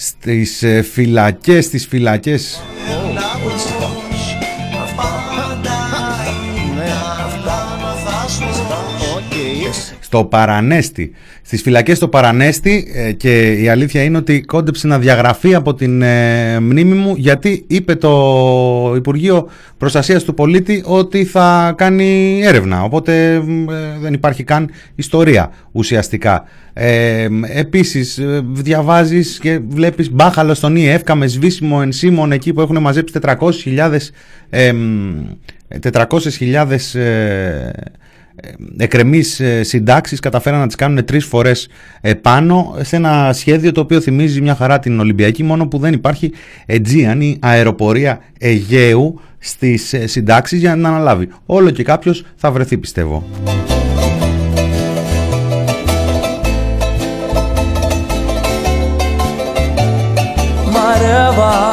[0.00, 2.60] Μ, Στις ε, φυλακές, στις φυλακές
[10.10, 11.12] στο Παρανέστη.
[11.42, 16.02] Στις φυλακές στο Παρανέστη ε, και η αλήθεια είναι ότι κόντεψε να διαγραφεί από την
[16.02, 22.82] ε, μνήμη μου γιατί είπε το Υπουργείο Προστασίας του Πολίτη ότι θα κάνει έρευνα.
[22.82, 23.40] Οπότε ε,
[24.00, 26.44] δεν υπάρχει καν ιστορία ουσιαστικά.
[26.72, 32.80] Ε, επίσης ε, διαβάζεις και βλέπεις μπάχαλο στον ΙΕΦΚΑ με σβήσιμο ενσύμων εκεί που έχουν
[32.80, 33.96] μαζέψει 400.000
[34.50, 34.72] ε,
[35.92, 37.70] 400.000 ε,
[38.76, 41.68] εκρεμείς ε, συντάξεις καταφέραν να τις κάνουν τρεις φορές
[42.22, 46.32] πάνω σε ένα σχέδιο το οποίο θυμίζει μια χαρά την Ολυμπιακή μόνο που δεν υπάρχει
[46.68, 51.28] Aegean ή αεροπορία Αιγαίου στις ε, συντάξεις για να αναλάβει.
[51.46, 53.24] Όλο και κάποιος θα βρεθεί πιστεύω.
[60.74, 61.69] Mareva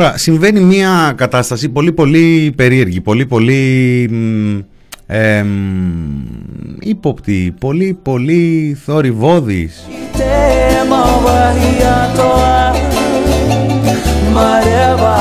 [0.00, 4.58] Τώρα συμβαίνει μια κατάσταση πολύ πολύ περίεργη, πολύ πολύ μ,
[5.06, 5.48] εμ,
[6.80, 9.88] ύποπτη, πολύ πολύ θορυβόδης.
[10.16, 12.74] Tema bahia toa
[14.34, 15.18] Mareva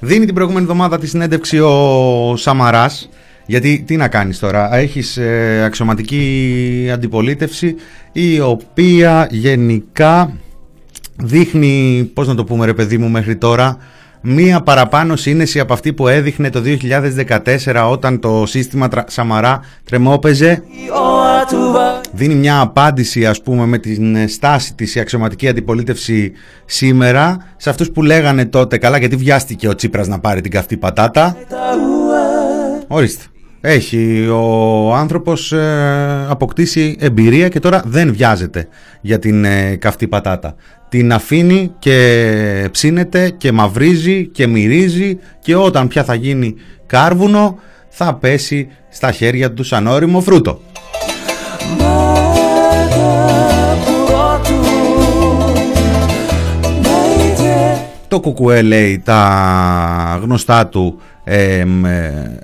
[0.00, 3.08] Δίνει την προηγούμενη εβδομάδα τη συνέντευξη ο Σαμαράς
[3.46, 7.74] γιατί τι να κάνεις τώρα, έχεις ε, αξιωματική αντιπολίτευση
[8.12, 10.32] η οποία γενικά
[11.16, 13.76] δείχνει, πώς να το πούμε ρε παιδί μου μέχρι τώρα,
[14.20, 20.62] μία παραπάνω σύνεση από αυτή που έδειχνε το 2014 όταν το σύστημα τρα- Σαμαρά τρεμόπαιζε.
[20.88, 26.32] Oa tuva Δίνει μια απάντηση ας πούμε με την ε, στάση της η αξιωματική αντιπολίτευση
[26.64, 30.76] σήμερα σε αυτούς που λέγανε τότε καλά γιατί βιάστηκε ο Τσίπρας να πάρει την καυτή
[30.76, 31.36] πατάτα.
[32.86, 33.24] Ορίστε.
[33.64, 38.68] Έχει ο άνθρωπος ε, αποκτήσει εμπειρία και τώρα δεν βιάζεται
[39.00, 40.54] για την ε, καυτή πατάτα.
[40.88, 46.54] Την αφήνει και ψήνεται και μαυρίζει και μυρίζει και όταν πια θα γίνει
[46.86, 50.60] κάρβουνο θα πέσει στα χέρια του σαν όριμο φρούτο.
[58.08, 62.38] Το κουκουέ λέει τα γνωστά του εμ, ε,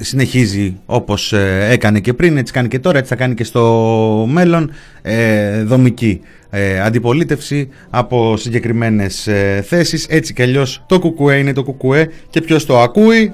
[0.00, 4.28] συνεχίζει όπως ε, έκανε και πριν, έτσι κάνει και τώρα, έτσι θα κάνει και στο
[4.30, 4.70] μέλλον.
[5.02, 10.06] Ε, δομική ε, αντιπολίτευση από συγκεκριμένες ε, θέσεις.
[10.08, 13.32] Έτσι κι αλλιώς το κουκουέ είναι το κουκουέ και ποιος το ακούει.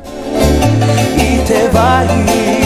[1.18, 2.58] Ite vai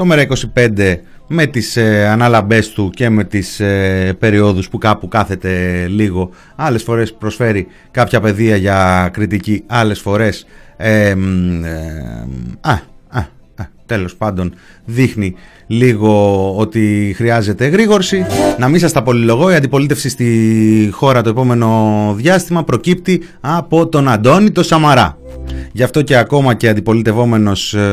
[0.00, 0.96] το ΜΕΡΑ25
[1.32, 6.82] με τις ε, αναλαμπές του και με τις ε, περιόδους που κάπου κάθεται λίγο άλλες
[6.82, 12.26] φορές προσφέρει κάποια παιδεία για κριτική άλλες φορές ε, μ, ε,
[12.60, 12.78] α, α, α,
[13.90, 15.34] τέλος πάντων δείχνει
[15.66, 18.26] λίγο ότι χρειάζεται γρήγορση
[18.58, 21.68] να μην σας τα πολυλογώ η αντιπολίτευση στη χώρα το επόμενο
[22.16, 25.18] διάστημα προκύπτει από τον Αντώνη το Σαμαρά
[25.72, 27.88] Γι' αυτό και ακόμα και αντιπολιτευόμενος ε,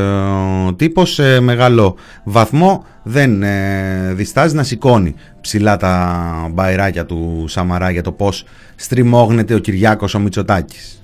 [0.76, 8.02] τύπος σε μεγάλο βαθμό δεν ε, διστάζει να σηκώνει ψηλά τα μπαϊράκια του Σαμαρά για
[8.02, 8.44] το πώς
[8.76, 11.02] στριμώγνεται ο Κυριάκος ο Μητσοτάκης.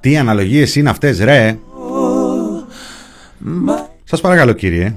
[0.00, 1.58] Τι αναλογίες είναι αυτές ρε.
[4.04, 4.94] Σας παρακαλώ κύριε.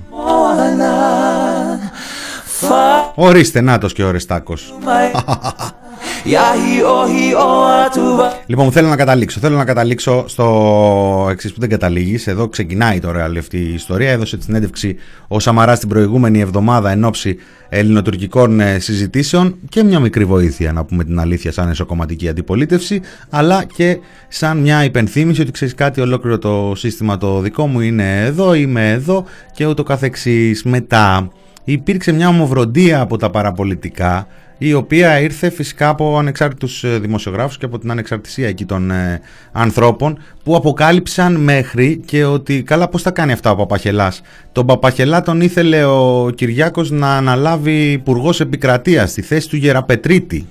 [3.16, 4.12] Ορίστε νάτος και ο
[6.24, 6.32] Ρεστάκος.
[6.34, 9.40] Yahi ohi oa tuva Λοιπόν, θέλω να καταλήξω.
[9.40, 12.28] Θέλω να καταλήξω στο εξής που δεν καταλήγεις.
[12.28, 14.12] Εδώ ξεκινάει τώρα όλη αυτή η ιστορία.
[14.12, 14.96] Έδωσε τη συνέντευξη
[15.28, 17.38] ο Σαμαρά την προηγούμενη εβδομάδα εν ώψη
[17.70, 23.64] ελληνοτουρκικών ε, συζητήσεων και μια μικρή βοήθεια, να πούμε την αλήθεια, σαν εσωκομματική αντιπολίτευση, αλλά
[23.64, 28.54] και σαν μια υπενθύμηση ότι ξέρεις κάτι, ολόκληρο το σύστημα το δικό μου είναι εδώ,
[28.54, 30.64] είμαι εδώ και ούτω καθεξής.
[30.64, 31.32] Μετά
[31.74, 37.66] υπήρξε μια ομοβροντία από τα παραπολιτικά η οποία ήρθε φυσικά από ανεξάρτητους ε, δημοσιογράφους και
[37.66, 43.12] από την ανεξαρτησία εκεί των ε, ανθρώπων που αποκάλυψαν μέχρι και ότι καλά πώς θα
[43.12, 44.22] κάνει αυτά ο Παπαχελάς.
[44.52, 50.46] Τον Παπαχελά τον ήθελε ο Κυριάκος να αναλάβει υπουργός επικρατείας στη θέση του Γεραπετρίτη.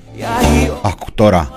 [0.82, 1.50] Άκου τώρα.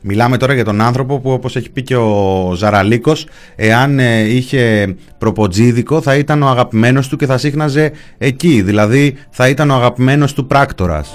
[0.00, 3.26] Μιλάμε τώρα για τον άνθρωπο που όπως έχει πει και ο Ζαραλίκος
[3.56, 8.62] εάν ε, είχε προποτζίδικο θα ήταν ο αγαπημένος του και θα σύχναζε εκεί.
[8.62, 11.10] Δηλαδή θα ήταν ο αγαπημένος του πράκτορας.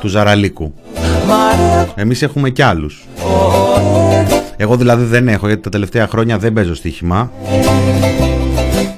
[0.00, 0.74] Του Ζαραλίκου.
[1.94, 3.06] Εμείς έχουμε κι άλλους.
[4.56, 7.30] Εγώ δηλαδή δεν έχω γιατί τα τελευταία χρόνια δεν παίζω στοίχημα.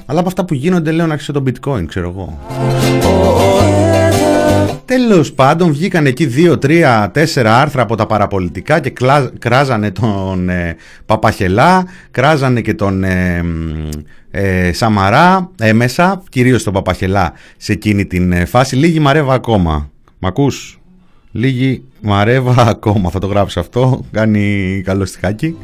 [0.05, 2.39] Αλλά από αυτά που γίνονται λέω να αρχίσω το bitcoin ξέρω εγώ
[4.85, 10.49] Τέλος πάντων βγήκαν εκεί 2, 3, 4 άρθρα από τα παραπολιτικά και κλά, κράζανε τον
[10.49, 13.43] ε, Παπαχελά, κράζανε και τον ε,
[14.31, 18.75] ε, Σαμαρά ε, μέσα, κυρίως τον Παπαχελά σε εκείνη την ε, φάση.
[18.75, 19.89] Λίγη μαρέβα ακόμα.
[20.19, 20.79] Μ' ακούς;
[21.31, 23.09] Λίγη μαρέβα ακόμα.
[23.09, 24.05] Θα το γράψω αυτό.
[24.11, 25.57] Κάνει καλό στιχάκι.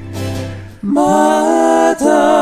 [0.96, 2.40] Mata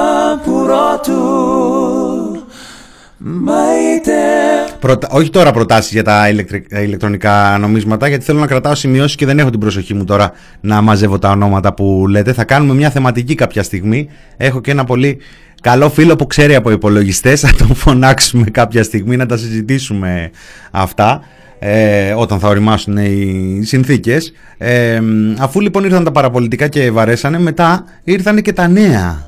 [3.24, 5.08] puratu Maite Προτα...
[5.12, 9.26] Όχι τώρα προτάσεις για τα ηλεκτρι- τα ηλεκτρονικά νομίσματα, γιατί θέλω να κρατάω σημειώσεις και
[9.26, 12.34] δεν έχω την προσοχή μου τώρα να μαζεύω τα ονόματα που λέτε.
[12.34, 14.10] Θα κάνουμε μια θεματική κάποια στιγμή.
[14.38, 15.18] Έχω και ένα πολύ
[15.62, 17.40] καλό φίλο που ξέρει από υπολογιστές.
[17.46, 20.30] Θα τον φωνάξουμε κάποια στιγμή να τα συζητήσουμε
[20.72, 21.22] αυτά.
[21.60, 25.02] Ε, όταν θα οριμάσουν οι συνθήκες ε,
[25.38, 29.26] αφού λοιπόν ήρθαν τα παραπολιτικά και βαρέσανε μετά ήρθαν και τα νέα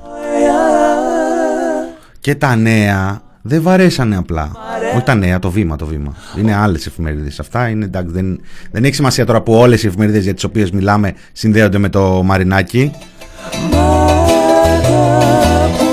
[2.20, 4.52] και τα νέα δεν βαρέσανε απλά.
[4.96, 6.16] Όχι τα νέα, το βήμα, το βήμα.
[6.40, 7.40] Είναι άλλες εφημερίδες.
[7.40, 8.14] Αυτά είναι εντάξει.
[8.14, 8.40] Δεν,
[8.72, 12.24] δεν έχει σημασία τώρα που όλες οι εφημερίδες για τις οποίες μιλάμε συνδέονται με το
[12.24, 12.92] Μαρινάκι.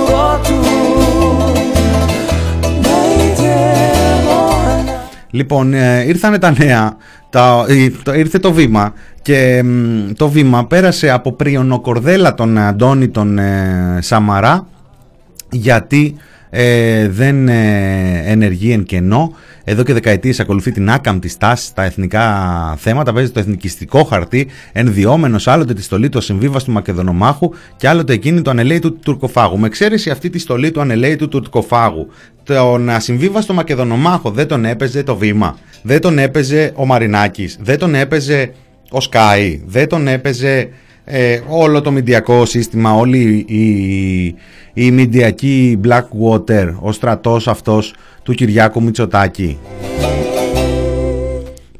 [0.06, 0.54] puratu
[2.82, 3.44] Maite
[5.30, 6.96] Λοιπόν, ε, ήρθανε τα νέα,
[7.30, 8.92] τα, ε, το- ήρθε το βήμα
[9.22, 14.66] και μ, το βήμα πέρασε από πριονοκορδέλα τον Αντώνη τον ε, Σαμαρά
[15.50, 16.16] γιατί
[16.50, 19.32] ε, δεν ε, ενεργεί εν κενό.
[19.64, 25.48] Εδώ και δεκαετίες ακολουθεί την άκαμπτη στάση στα εθνικά θέματα, παίζει το εθνικιστικό χαρτί, ενδιόμενος
[25.48, 29.58] άλλοτε τη στολή του ασυμβίβαστου Μακεδονομάχου και άλλοτε εκείνη του ανελαίητου Τουρκοφάγου.
[29.58, 32.08] Με εξαίρεση αυτή τη στολή του ανελαίητου Τουρκοφάγου.
[32.42, 35.58] Τον ασυμβίβαστο Μακεδονομάχο δεν τον έπαιζε το βήμα.
[35.82, 37.58] Δεν τον έπαιζε ο Μαρινάκης.
[37.60, 38.52] Δεν τον έπαιζε
[38.90, 39.62] ο Σκάι.
[39.66, 40.68] Δεν τον έπαιζε
[41.08, 44.34] ε, όλο το μηντιακό σύστημα, όλη η,
[44.72, 49.58] η μηντιακή Blackwater, ο στρατός αυτός του Κυριάκου Μητσοτάκη.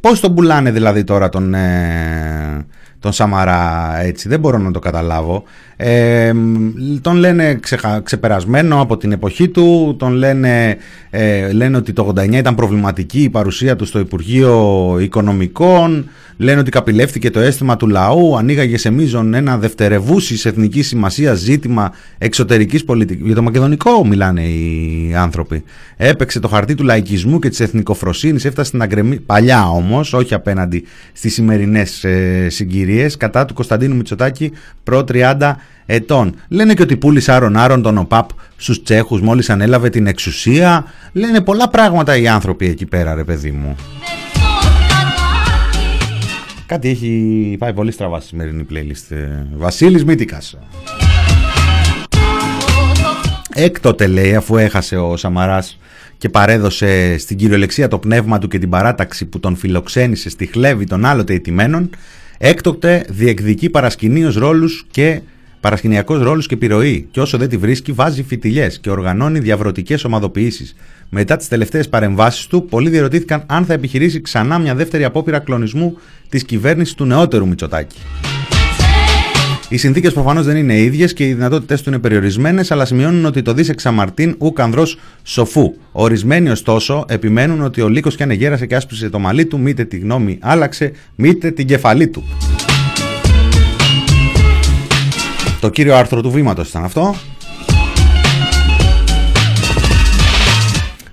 [0.01, 2.67] Πώς τον πουλάνε δηλαδή τώρα τον, ε,
[2.99, 5.43] τον Σαμαρά έτσι, δεν μπορώ να το καταλάβω.
[5.79, 6.71] Ε, μ,
[7.01, 10.77] τον λένε ξεχα- ξεπερασμένο από την εποχή του, τον λένε,
[11.11, 16.71] ε, λένε ότι το 89 ήταν προβληματική η παρουσία του στο Υπουργείο Οικονομικών, λένε ότι
[16.71, 23.27] καπηλεύτηκε το αίσθημα του λαού, ανοίγαγε σε μείζον ένα δευτερευούσης εθνικής σημασίας ζήτημα εξωτερικής πολιτικής.
[23.27, 25.63] Για το μακεδονικό μιλάνε οι άνθρωποι.
[25.97, 30.85] Έπαιξε το χαρτί του λαϊκισμού και της εθνικοφροσύνης, έφτασε στην αγκρεμή, παλιά όμως, όχι απέναντι
[31.13, 34.53] στις σημερινές ε, συγκυρίες, κατά του Κωνσταντίνου Μητσοτάκη
[34.83, 36.35] προ 30 ετών.
[36.49, 40.85] Λένε και ότι πούλησε άρον άρον τον ΟΠΑΠ στους Τσέχους μόλις ανέλαβε την εξουσία.
[41.13, 43.77] Λένε πολλά πράγματα οι άνθρωποι εκεί πέρα ρε παιδί μου.
[46.67, 49.17] Κάτι έχει πάει πολύ στραβά στη σημερινή playlist.
[49.17, 50.59] ε, Βασίλης Μήτικας.
[53.55, 55.79] Έκτοτε λέει αφού έχασε ο Σαμαράς
[56.19, 60.85] και παρέδωσε στην κυριολεξία το πνεύμα του και την παράταξη που τον φιλοξένησε στη χλέβη
[60.85, 61.91] των άλλοτε ηττημένων,
[62.39, 65.21] έκτοτε διεκδικεί παρασκηνίως ρόλους και
[65.67, 70.75] παρασκηνιακός ρόλους και επιρροή και όσο δεν τη βρίσκει βάζει φιτιλιές και οργανώνει διαβρωτικές ομαδοποιήσεις.
[71.09, 75.99] Μετά τις τελευταίες παρεμβάσεις του, πολλοί διερωτήθηκαν αν θα επιχειρήσει ξανά μια δεύτερη απόπειρα κλονισμού
[76.29, 77.97] της κυβέρνησης του νεότερου Μητσοτάκη.
[79.69, 83.43] Οι συνθήκες προφανώς δεν είναι ίδιες και οι δυνατότητές του είναι περιορισμένες, αλλά σημειώνουν ότι
[83.43, 85.75] το δι εξαμαρτίν ουκ ανδρός σοφού.
[85.93, 89.85] Ορισμένοι ωστόσο επιμένουν ότι ο λύκος κι αν εγέρασε και άσπρισε το μαλλί του, μήτε
[89.85, 92.25] τη γνώμη άλλαξε, μήτε την κεφαλή του.
[95.61, 97.15] Το κύριο άρθρο του βήματος ήταν αυτό.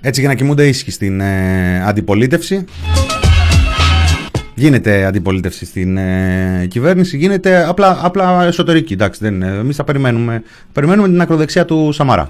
[0.00, 2.64] Έτσι για να κοιμούνται ήσυχοι στην ε, αντιπολίτευση.
[4.54, 8.92] Γίνεται αντιπολίτευση στην ε, κυβέρνηση, γίνεται απλά, απλά εσωτερική.
[8.92, 9.46] Εντάξει, δεν, είναι.
[9.46, 10.42] εμείς θα περιμένουμε,
[10.72, 12.28] περιμένουμε την ακροδεξιά του Σαμαρά.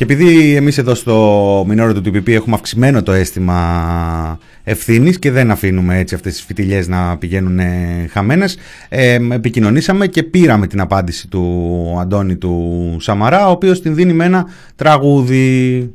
[0.00, 5.50] Και επειδή εμείς εδώ στο μινόριο του TPP έχουμε αυξημένο το αίσθημα ευθύνης και δεν
[5.50, 8.56] αφήνουμε έτσι αυτές τις φιτιλιές να πηγαίνουν ε, χαμένες,
[8.88, 14.24] ε, επικοινωνήσαμε και πήραμε την απάντηση του Αντώνη του Σαμαρά, ο οποίος την δίνει με
[14.24, 14.46] ένα
[14.76, 15.92] τραγούδι.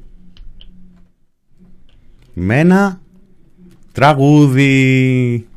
[2.34, 3.00] Με ένα
[3.92, 5.48] τραγούδι.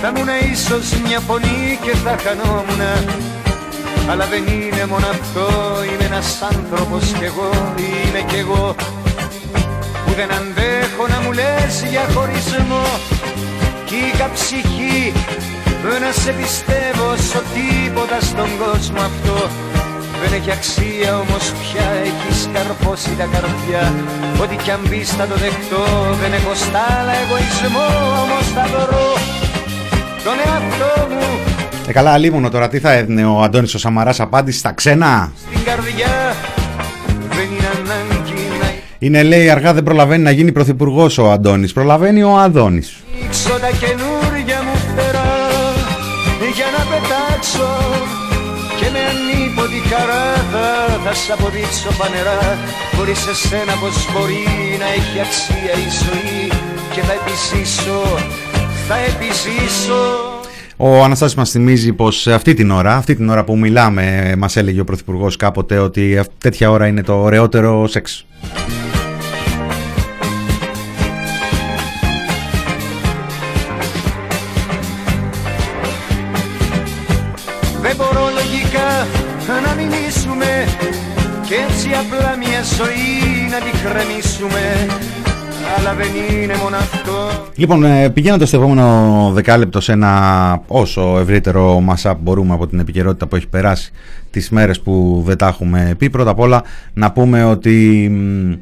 [0.00, 2.92] Θα ήμουν ίσως μια φωνή και θα χανόμουνα
[4.10, 5.46] Αλλά δεν είναι μόνο αυτό,
[5.84, 8.74] είμαι ένας άνθρωπος κι εγώ Είμαι κι εγώ.
[10.04, 12.84] Που δεν αντέχω να μου λες για χωρισμό
[13.84, 15.12] Κι είχα ψυχή
[16.00, 19.48] να σε πιστεύω σ' τίποτα στον κόσμο αυτό
[20.22, 23.92] δεν έχει αξία όμως πια έχει καρπώσει τα καρδιά
[24.42, 25.84] Ό,τι κι αν πεις θα το δεχτώ
[26.20, 27.86] Δεν έχω στάλα εγωισμό
[28.22, 29.08] όμως θα δωρώ
[30.24, 31.26] Τον εαυτό μου
[31.86, 35.64] Ε, καλά, αλίμονο τώρα, τι θα έδινε ο Αντώνης ο Σαμαράς απάντηση στα ξένα; στην
[35.64, 36.34] καρδιά
[37.28, 41.72] Δεν είναι ανάγκη να Είναι λέει αργά δεν προλαβαίνει να γίνει πρωθυπουργός ο Αντώνης.
[41.72, 43.02] Προλαβαίνει ο Αδόνης.
[43.20, 45.30] ανοίξω τα καινούρια μου φτερά
[46.56, 47.71] Για να πετάξω και με ανίποτη
[49.92, 52.58] χαρά θα, θα σ' αποδείξω πανερά.
[52.96, 54.44] Χωρίς εσένα πως μπορεί
[54.78, 56.48] να έχει αξία η ζωή.
[56.94, 58.00] Και θα επιζήσω,
[58.88, 60.00] θα επιζήσω.
[60.76, 64.80] Ο Αναστάσης μας θυμίζει πως αυτή την ώρα, αυτή την ώρα που μιλάμε, μας έλεγε
[64.80, 68.26] ο Πρωθυπουργός κάποτε ότι αυ- τέτοια ώρα είναι το ωραιότερο σεξ.
[82.62, 84.86] Ζωή να τη κρεμίσουμε
[85.78, 87.12] αλλά δεν είναι μόνο αυτό.
[87.54, 93.26] Λοιπόν, ε, πηγαίνοντας στο επόμενο δεκάλεπτο σε ένα όσο ευρύτερο mashup μπορούμε από την επικαιρότητα
[93.26, 93.92] που έχει περάσει
[94.30, 98.52] τις μέρες που δεν τα έχουμε πει, πρώτα απ' όλα να πούμε ότι μ,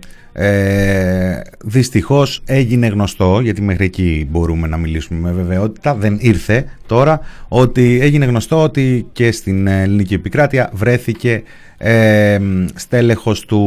[0.42, 7.20] ε, δυστυχώς έγινε γνωστό, γιατί μέχρι εκεί μπορούμε να μιλήσουμε με βεβαιότητα, δεν ήρθε τώρα,
[7.48, 11.42] ότι έγινε γνωστό ότι και στην ελληνική επικράτεια βρέθηκε
[11.78, 12.38] ε,
[12.74, 13.60] στέλεχος του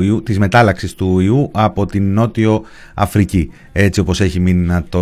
[0.00, 2.62] ιού, της μετάλλαξης του ιού από την Νότιο
[2.94, 3.50] Αφρική.
[3.72, 5.00] Έτσι όπως έχει μείνει να το,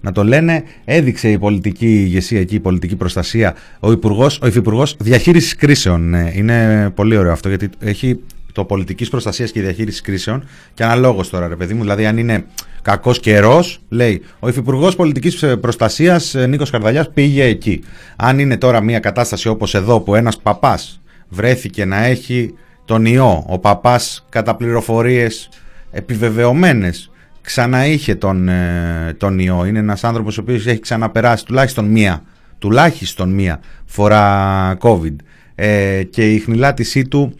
[0.00, 4.96] να το λένε, έδειξε η πολιτική ηγεσία εκεί, η πολιτική προστασία, ο, υπουργός, ο υφυπουργός
[5.00, 6.14] διαχείρισης κρίσεων.
[6.14, 8.20] Ε, Είναι πολύ ωραίο αυτό γιατί έχει
[8.52, 10.44] το πολιτικής προστασίας και διαχείρισης κρίσεων
[10.74, 12.44] και αναλόγως τώρα ρε παιδί μου, δηλαδή αν είναι
[12.82, 17.84] κακός καιρός, λέει ο υφυπουργός πολιτικής προστασίας ε, Νίκος Καρδαλιάς πήγε εκεί.
[18.16, 23.44] Αν είναι τώρα μια κατάσταση όπως εδώ που ένας παπάς βρέθηκε να έχει τον ιό,
[23.48, 25.48] ο παπάς κατά πληροφορίες
[25.90, 27.10] επιβεβαιωμένες
[27.42, 29.64] ξαναείχε τον, ε, τον ιό.
[29.64, 32.22] Είναι ένας άνθρωπος ο οποίος έχει ξαναπεράσει τουλάχιστον μία,
[32.58, 35.16] τουλάχιστον μία φορά COVID
[35.54, 37.34] ε, και η χνηλάτισή του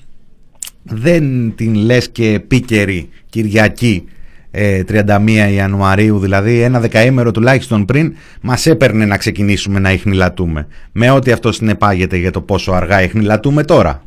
[0.82, 4.04] δεν την λες και επίκαιρη Κυριακή
[4.50, 5.20] ε, 31
[5.52, 11.52] Ιανουαρίου δηλαδή ένα δεκαήμερο τουλάχιστον πριν μας έπαιρνε να ξεκινήσουμε να ιχνηλατούμε με ό,τι αυτό
[11.52, 14.02] συνεπάγεται για το πόσο αργά ιχνηλατούμε τώρα.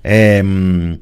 [0.00, 0.92] Ε, μ,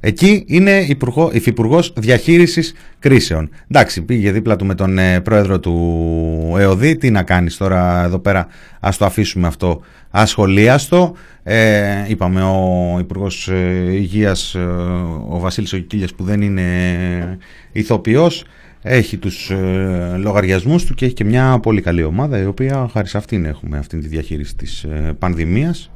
[0.00, 3.50] Εκεί είναι υπουργό, υφυπουργός διαχείρισης κρίσεων.
[3.70, 6.96] Εντάξει, πήγε δίπλα του με τον ε, πρόεδρο του ΕΟΔΗ.
[6.96, 8.46] Τι να κάνεις τώρα εδώ πέρα,
[8.80, 9.80] ας το αφήσουμε αυτό
[10.10, 11.14] ασχολίαστο.
[11.42, 14.58] Ε, είπαμε ο Υπουργός ε, Υγείας, ε,
[15.28, 16.62] ο Βασίλης Οκικίλιας που δεν είναι
[17.72, 18.44] ηθοποιός,
[18.82, 23.08] έχει τους ε, λογαριασμούς του και έχει και μια πολύ καλή ομάδα η οποία χάρη
[23.08, 25.90] σε αυτήν έχουμε αυτή τη διαχείριση της ε, πανδημίας.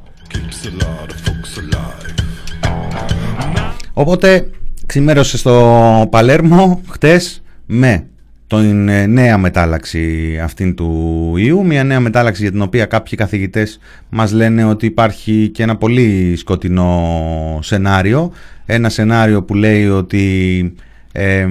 [3.93, 4.51] Οπότε
[4.86, 8.07] ξημέρωσε στο Παλέρμο χτες με
[8.47, 13.78] την ε, νέα μετάλλαξη αυτήν του ιού, μια νέα μετάλλαξη για την οποία κάποιοι καθηγητές
[14.09, 18.32] μας λένε ότι υπάρχει και ένα πολύ σκοτεινό σενάριο,
[18.66, 20.74] ένα σενάριο που λέει ότι
[21.12, 21.51] εμ,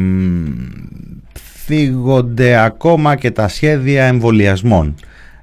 [1.65, 4.95] θίγονται ακόμα και τα σχέδια εμβολιασμών.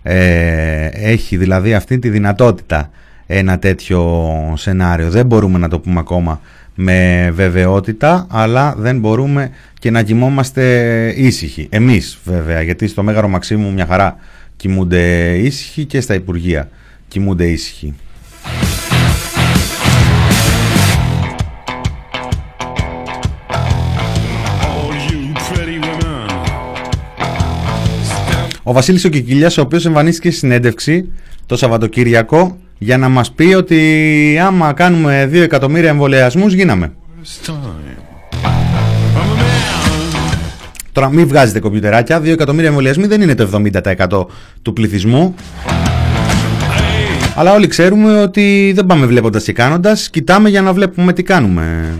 [0.02, 2.90] Ε, έχει δηλαδή αυτή τη δυνατότητα
[3.26, 4.24] ένα τέτοιο
[4.56, 5.10] σενάριο.
[5.10, 6.40] Δεν μπορούμε να το πούμε ακόμα
[6.80, 10.62] με βεβαιότητα, αλλά δεν μπορούμε και να κοιμόμαστε
[11.16, 11.66] ήσυχοι.
[11.70, 14.16] Εμείς βέβαια, γιατί στο Μέγαρο Μαξίμου μια χαρά
[14.56, 16.68] κοιμούνται ήσυχοι και στα Υπουργεία
[17.08, 17.94] κοιμούνται ήσυχοι.
[28.62, 31.12] Ο Βασίλης ο Κικίλιας, ο οποίος εμφανίστηκε στη συνέντευξη
[31.46, 36.92] το Σαββατοκύριακο για να μας πει ότι άμα κάνουμε 2 εκατομμύρια εμβολιασμούς γίναμε.
[40.92, 43.62] Τώρα μην βγάζετε κομπιουτεράκια, 2 εκατομμύρια εμβολιασμοί δεν είναι το
[44.08, 44.26] 70%
[44.62, 45.34] του πληθυσμού.
[47.34, 51.94] Αλλά όλοι ξέρουμε ότι δεν πάμε βλέποντας και κάνοντας, κοιτάμε για να βλέπουμε τι κάνουμε.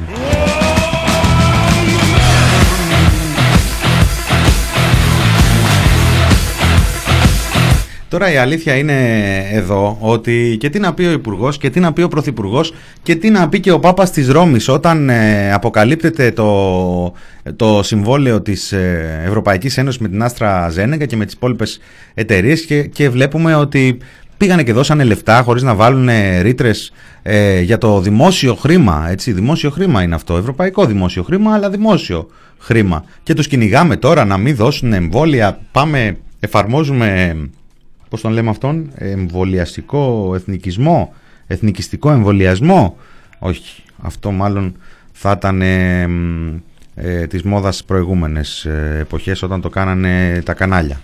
[8.08, 11.92] Τώρα η αλήθεια είναι εδώ ότι και τι να πει ο Υπουργός και τι να
[11.92, 16.30] πει ο Πρωθυπουργός και τι να πει και ο Πάπας της Ρώμης όταν ε, αποκαλύπτεται
[16.30, 17.12] το,
[17.56, 21.80] το συμβόλαιο της ε, Ευρωπαϊκής Ένωσης με την Άστρα Ζένεγκα και με τις υπόλοιπες
[22.14, 23.98] εταιρείες και, και βλέπουμε ότι
[24.36, 26.08] πήγανε και δώσανε λεφτά χωρίς να βάλουν
[26.42, 26.92] ρήτρες
[27.22, 29.06] ε, για το δημόσιο χρήμα.
[29.10, 30.36] Έτσι, δημόσιο χρήμα είναι αυτό.
[30.36, 32.28] Ευρωπαϊκό δημόσιο χρήμα, αλλά δημόσιο
[32.58, 33.04] χρήμα.
[33.22, 35.60] Και τους κυνηγάμε τώρα να μην δώσουν εμβόλια.
[35.72, 37.36] Πάμε, εφαρμόζουμε
[38.08, 41.14] πώς τον λέμε αυτόν, εμβολιαστικό εθνικισμό,
[41.46, 42.96] εθνικιστικό εμβολιασμό.
[43.38, 44.76] Όχι, αυτό μάλλον
[45.12, 46.08] θα ήταν ε,
[46.94, 51.00] ε, της μόδας προηγούμενες ε, εποχές όταν το κάνανε τα κανάλια.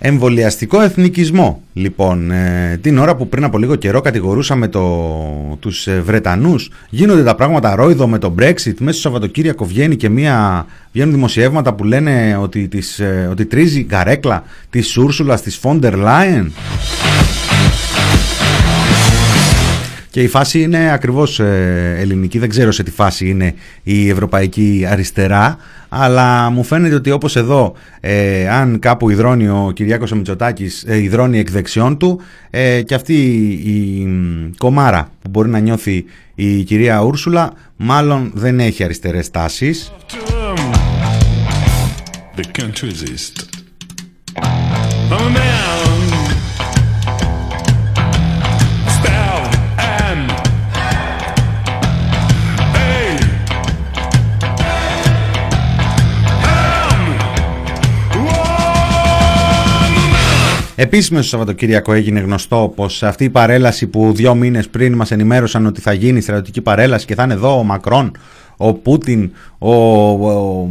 [0.00, 1.62] Εμβολιαστικό εθνικισμό.
[1.72, 7.22] Λοιπόν, ε, την ώρα που πριν από λίγο καιρό κατηγορούσαμε το, τους ε, Βρετανούς, γίνονται
[7.22, 8.74] τα πράγματα ρόιδο με το Brexit.
[8.78, 13.84] Μέσα στο Σαββατοκύριακο βγαίνει και μία, βγαίνουν δημοσιεύματα που λένε ότι, τις, ε, ότι τρίζει
[13.84, 16.52] καρέκλα της Ούρσουλας της Φόντερ Λάιεν.
[20.10, 24.86] Και η φάση είναι ακριβώς ε, ελληνική, δεν ξέρω σε τι φάση είναι η ευρωπαϊκή
[24.90, 30.84] αριστερά, αλλά μου φαίνεται ότι όπως εδώ, ε, αν κάπου υδρώνει ο Κυριάκος ο Μητσοτάκης,
[30.86, 32.20] ε, υδρώνει εκ δεξιών του,
[32.50, 33.14] ε, και αυτή
[33.64, 39.92] η μ, κομάρα που μπορεί να νιώθει η κυρία Ούρσουλα, μάλλον δεν έχει αριστερές τάσεις.
[45.10, 45.47] The
[60.80, 65.10] Επίσης μέσα στο Σαββατοκύριακο έγινε γνωστό πως αυτή η παρέλαση που δύο μήνες πριν μας
[65.10, 68.10] ενημέρωσαν ότι θα γίνει στρατιωτική παρέλαση και θα είναι εδώ ο Μακρόν,
[68.56, 70.68] ο Πούτιν, ο, ο,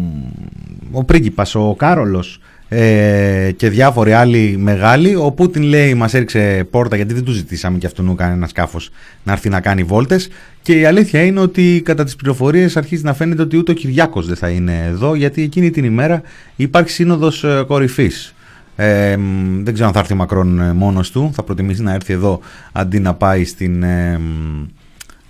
[0.91, 2.39] ο πρίγκιπας, ο Κάρολος
[2.70, 5.16] ε, και διάφοροι άλλοι μεγάλοι.
[5.16, 8.89] Ο Πούτιν λέει μας έριξε πόρτα γιατί δεν του ζητήσαμε και αυτόν κανένα σκάφος
[9.24, 10.30] να έρθει να κάνει βόλτες
[10.62, 14.28] και η αλήθεια είναι ότι κατά τις πληροφορίες αρχίζει να φαίνεται ότι ούτε ο Κυριάκος
[14.28, 16.22] δεν θα είναι εδώ γιατί εκείνη την ημέρα
[16.55, 18.32] υπάρχει σύνοδος ε, κορυφής.
[18.80, 19.18] Ε,
[19.64, 22.40] δεν ξέρω αν θα έρθει ο Μακρόν ε, μόνος του, θα προτιμήσει να έρθει εδώ
[22.72, 24.20] αντί να πάει στην, ε,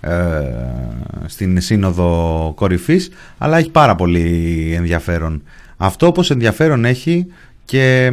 [0.00, 0.10] ε,
[1.26, 5.42] στην σύνοδο κορυφής αλλά έχει πάρα πολύ ενδιαφέρον
[5.76, 7.26] αυτό όπως ενδιαφέρον έχει
[7.64, 8.12] και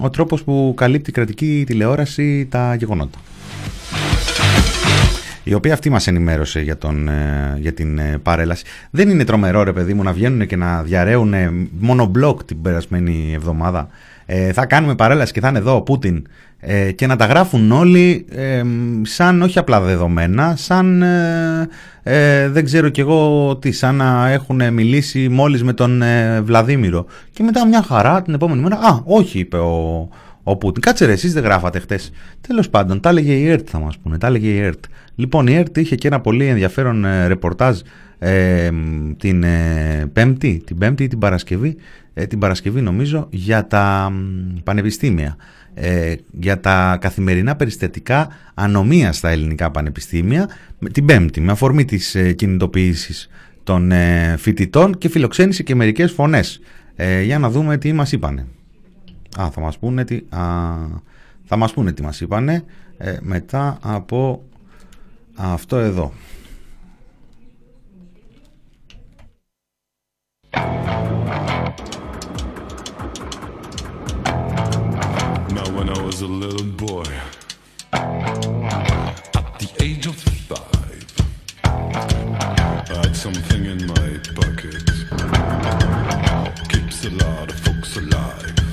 [0.00, 3.18] ο τρόπος που καλύπτει η κρατική τηλεόραση τα γεγονότα
[5.44, 8.64] η οποία αυτή μας ενημέρωσε για, τον, ε, για την ε, παρέλαση.
[8.90, 11.34] Δεν είναι τρομερό ρε παιδί μου να βγαίνουν και να διαραίουν
[11.78, 13.88] μόνο μπλοκ την περασμένη εβδομάδα.
[14.26, 16.26] Ε, θα κάνουμε παρέλαση και θα είναι εδώ ο Πούτιν
[16.66, 18.62] ε, και να τα γράφουν όλοι ε,
[19.02, 21.02] σαν όχι απλά δεδομένα, σαν
[22.02, 26.02] ε, δεν ξέρω κι εγώ τι, σαν να έχουν μιλήσει μόλις με τον
[26.42, 27.06] Βλαδίμηρο.
[27.32, 30.08] Και μετά μια χαρά την επόμενη μέρα, α, όχι είπε ο,
[30.44, 30.82] ο Πούτιν.
[30.82, 32.10] Κάτσε ρε, εσείς δεν γράφατε χτες.
[32.40, 34.84] Τέλος πάντων, τα έλεγε η ΕΡΤ θα μας πούνε, τα έλεγε η ΕΡΤ.
[35.14, 37.80] Λοιπόν, η ΕΡΤ είχε και ένα πολύ ενδιαφέρον ρεπορτάζ
[39.16, 39.44] την
[40.12, 41.76] Πέμπτη, την Πέμπτη ή την Παρασκευή,
[42.28, 44.12] την Παρασκευή νομίζω, για τα
[44.64, 45.36] πανεπιστήμια
[45.74, 50.48] ε, για τα καθημερινά περιστατικά ανομίας στα ελληνικά πανεπιστήμια
[50.92, 53.28] την Πέμπτη με αφορμή της ε, κινητοποίησης
[53.62, 56.60] των ε, φοιτητών και φιλοξένησε και μερικές φωνές.
[56.96, 58.46] Ε, για να δούμε τι μας είπανε.
[59.38, 60.40] Α, θα μας πούνε τι, α,
[61.44, 62.64] θα μας πούνε τι μας είπανε
[62.98, 64.42] ε, μετά από
[65.36, 66.12] αυτό εδώ.
[76.14, 77.02] was a little boy.
[77.92, 80.14] At the age of
[80.48, 81.06] five,
[81.64, 84.84] I had something in my pocket.
[86.68, 88.63] Keeps a lot of folks alive.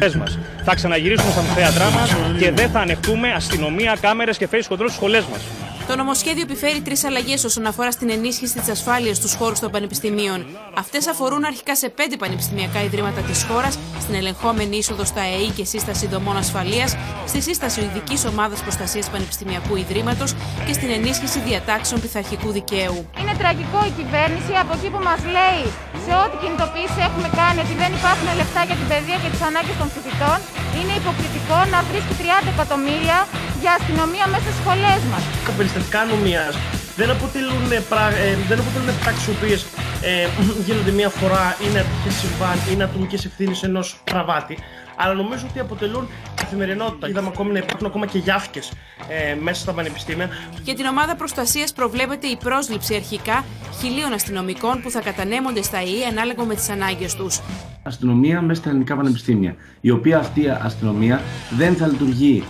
[0.00, 0.38] Μας.
[0.64, 4.92] Θα ξαναγυρίσουμε στα θέατρά μας και δεν θα ανεχτούμε αστυνομία, κάμερες και face control στις
[4.94, 5.40] σχολές μας.
[5.86, 10.46] Το νομοσχέδιο επιφέρει τρεις αλλαγές όσον αφορά στην ενίσχυση της ασφάλειας στους χώρους των πανεπιστημίων.
[10.82, 13.74] Αυτές αφορούν αρχικά σε πέντε πανεπιστημιακά ιδρύματα της χώρας,
[14.04, 16.90] στην ελεγχόμενη είσοδο στα ΕΕ και σύσταση δομών ασφαλείας,
[17.30, 20.30] στη σύσταση ειδικής ομάδας προστασίας πανεπιστημιακού ιδρύματος
[20.66, 22.96] και στην ενίσχυση διατάξεων πειθαρχικού δικαίου.
[23.20, 25.64] Είναι τραγικό η κυβέρνηση από εκεί που μας λέει
[26.04, 29.76] σε ό,τι κινητοποίηση έχουμε κάνει ότι δεν υπάρχουν λεφτά για την παιδεία και τις ανάγκες
[29.80, 30.38] των φοιτητών.
[30.78, 33.18] Είναι υποκριτικό να βρίσκει 30 εκατομμύρια
[33.62, 35.22] για αστυνομία μέσα στις σχολές μας.
[35.46, 36.54] Τα περιστατικά νομίας
[37.00, 39.66] δεν αποτελούν, πρα, ε, δεν αποτελούν πράξεις οποίες
[40.02, 40.26] ε,
[40.66, 44.58] γίνονται μία φορά, είναι ατυχέ συμβάν, είναι ατομικέ ευθύνες ενός πραβάτη.
[44.96, 47.08] Αλλά νομίζω ότι αποτελούν καθημερινότητα.
[47.08, 48.72] Είδαμε ακόμη να υπάρχουν ακόμα και γιάφκες
[49.08, 50.28] ε, μέσα στα πανεπιστήμια.
[50.62, 53.44] Για την ομάδα προστασίας προβλέπεται η πρόσληψη αρχικά
[53.80, 57.40] χιλίων αστυνομικών που θα κατανέμονται στα ΙΕ ανάλογα με τις ανάγκες τους.
[57.82, 59.56] Αστυνομία μέσα στα ελληνικά πανεπιστήμια.
[59.80, 61.20] Η οποία αυτή η αστυνομία
[61.50, 62.44] δεν θα λειτουργεί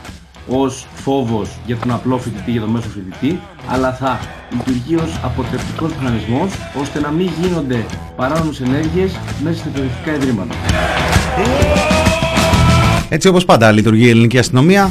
[0.48, 4.20] ως φόβος για τον απλό φοιτητή, για τον μέσο φοιτητή, αλλά θα
[4.50, 7.84] λειτουργεί ως αποτρεπτικός μηχανισμός, ώστε να μην γίνονται
[8.16, 10.54] παράνομες ενέργειες μέσα στα εκπαιδευτικά ιδρύματα.
[13.08, 14.90] Έτσι όπως πάντα λειτουργεί η ελληνική αστυνομία,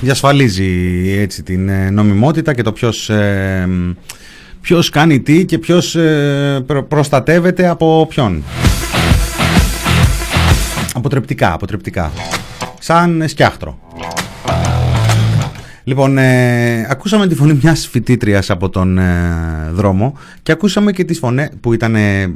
[0.00, 0.70] διασφαλίζει
[1.18, 3.68] έτσι την ε, νομιμότητα και το ποιος, ε,
[4.60, 8.42] ποιος κάνει τι και ποιος ε, προστατεύεται από ποιον.
[10.94, 12.12] Αποτρεπτικά, αποτρεπτικά.
[12.86, 13.78] Σαν σκιάχτρο.
[15.84, 21.18] Λοιπόν, ε, ακούσαμε τη φωνή μιας φοιτήτριας από τον ε, δρόμο και ακούσαμε και τις
[21.18, 22.32] φωνές που ήταν, ε,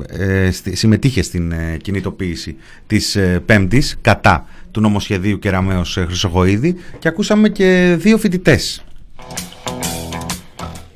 [0.72, 8.84] συμμετείχε στην κινητοποίηση της Πέμπτης κατά του νομοσχεδίου Κεραμέως Χρυσοχοίδη και ακούσαμε και δύο φοιτητές.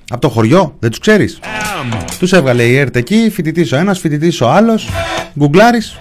[0.09, 1.39] Από το χωριό, δεν τους ξέρεις;
[2.19, 4.89] Τους έβγαλε η ΕΡΤ εκεί, φοιτητής ο ένας, φοιτητής ο άλλος,
[5.39, 5.99] γκουγκλάρεις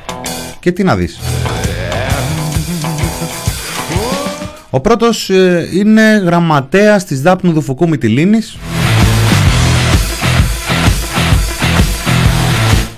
[0.60, 1.20] και τι να δεις.
[4.76, 8.58] Ο πρώτος ε, είναι γραμματέας της Δάπνου Δουφουκού Μητυλίνης.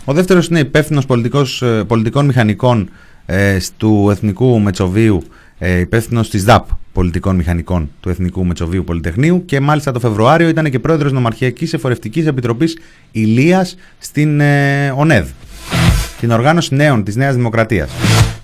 [0.06, 2.90] Ο δεύτερος είναι υπεύθυνος ε, πολιτικών μηχανικών
[3.26, 5.24] ε, του Εθνικού Μετσοβίου,
[5.58, 10.70] ε, υπεύθυνος της ΔΑΠ πολιτικών μηχανικών του Εθνικού Μετσοβίου Πολυτεχνείου και μάλιστα το Φεβρουάριο ήταν
[10.70, 12.78] και πρόεδρος Νομαρχιακής Εφορευτικής Επιτροπής
[13.12, 15.28] Ηλίας στην ε, ΟΝΕΔ,
[16.20, 17.90] την οργάνωση νέων της Νέας Δημοκρατίας.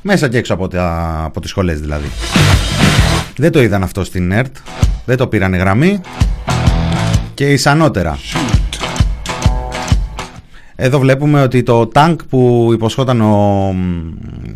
[0.01, 2.07] Μέσα και έξω από, τα, από τις σχολές δηλαδή.
[3.37, 4.55] Δεν το είδαν αυτό στην ΕΡΤ,
[5.05, 6.01] δεν το πήραν γραμμή
[7.33, 8.17] και ισανότερα.
[10.83, 13.75] Εδώ βλέπουμε ότι το τάγκ που υποσχόταν ο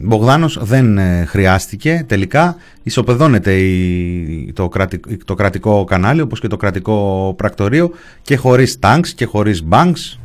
[0.01, 2.55] Μπογδάνος δεν ε, χρειάστηκε τελικά.
[2.84, 9.13] Ισοπεδώνεται η, το, κρατικό, το κρατικό κανάλι όπως και το κρατικό πρακτορείο και χωρίς τάγκς
[9.13, 10.17] και χωρίς banks.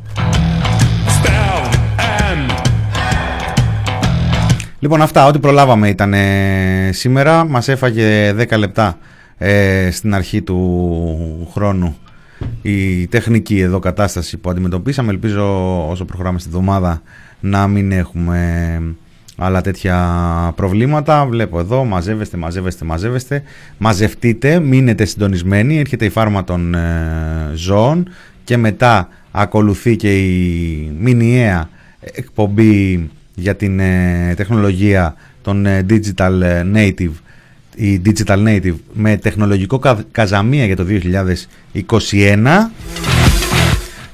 [4.83, 6.13] Λοιπόν αυτά, ό,τι προλάβαμε ήταν
[6.93, 7.45] σήμερα.
[7.45, 8.97] Μας έφαγε 10 λεπτά
[9.37, 11.97] ε, στην αρχή του χρόνου
[12.61, 15.11] η τεχνική εδώ κατάσταση που αντιμετωπίσαμε.
[15.11, 17.01] Ελπίζω όσο προχωράμε στη εβδομάδα
[17.39, 18.81] να μην έχουμε
[19.37, 19.97] άλλα τέτοια
[20.55, 21.25] προβλήματα.
[21.25, 23.43] Βλέπω εδώ, μαζεύεστε, μαζεύεστε, μαζεύεστε.
[23.77, 25.79] Μαζευτείτε, μείνετε συντονισμένοι.
[25.79, 28.09] Έρχεται η φάρμα των ε, ζώων
[28.43, 31.69] και μετά ακολουθεί και η μηνιαία
[31.99, 33.09] εκπομπή
[33.41, 36.41] για την ε, τεχνολογία των ε, digital
[36.75, 37.11] native
[37.75, 39.79] η Digital Native με τεχνολογικό
[40.11, 42.47] καζαμία για το 2021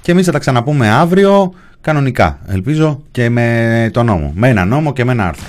[0.02, 4.32] και εμείς θα τα ξαναπούμε αύριο κανονικά ελπίζω και με το νόμο.
[4.36, 5.48] Με ένα νόμο και με ένα άρθρο.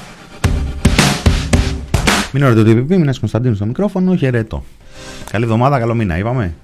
[2.33, 4.65] Μην ώρα το TPP, Μινάς Κωνσταντίνου στο μικρόφωνο, χαιρετώ.
[5.31, 6.55] Καλή εβδομάδα, καλό μήνα, είπαμε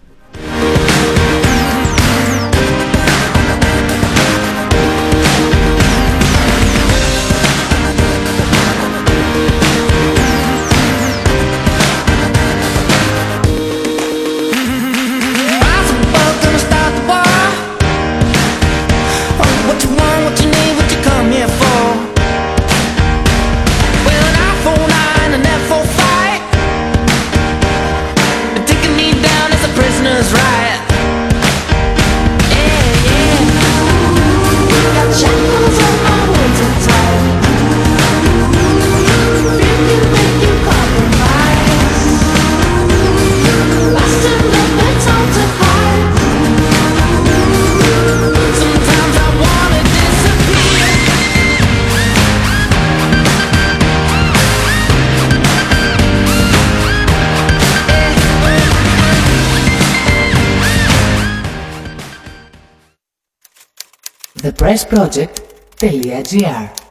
[64.65, 66.84] pressproject.gr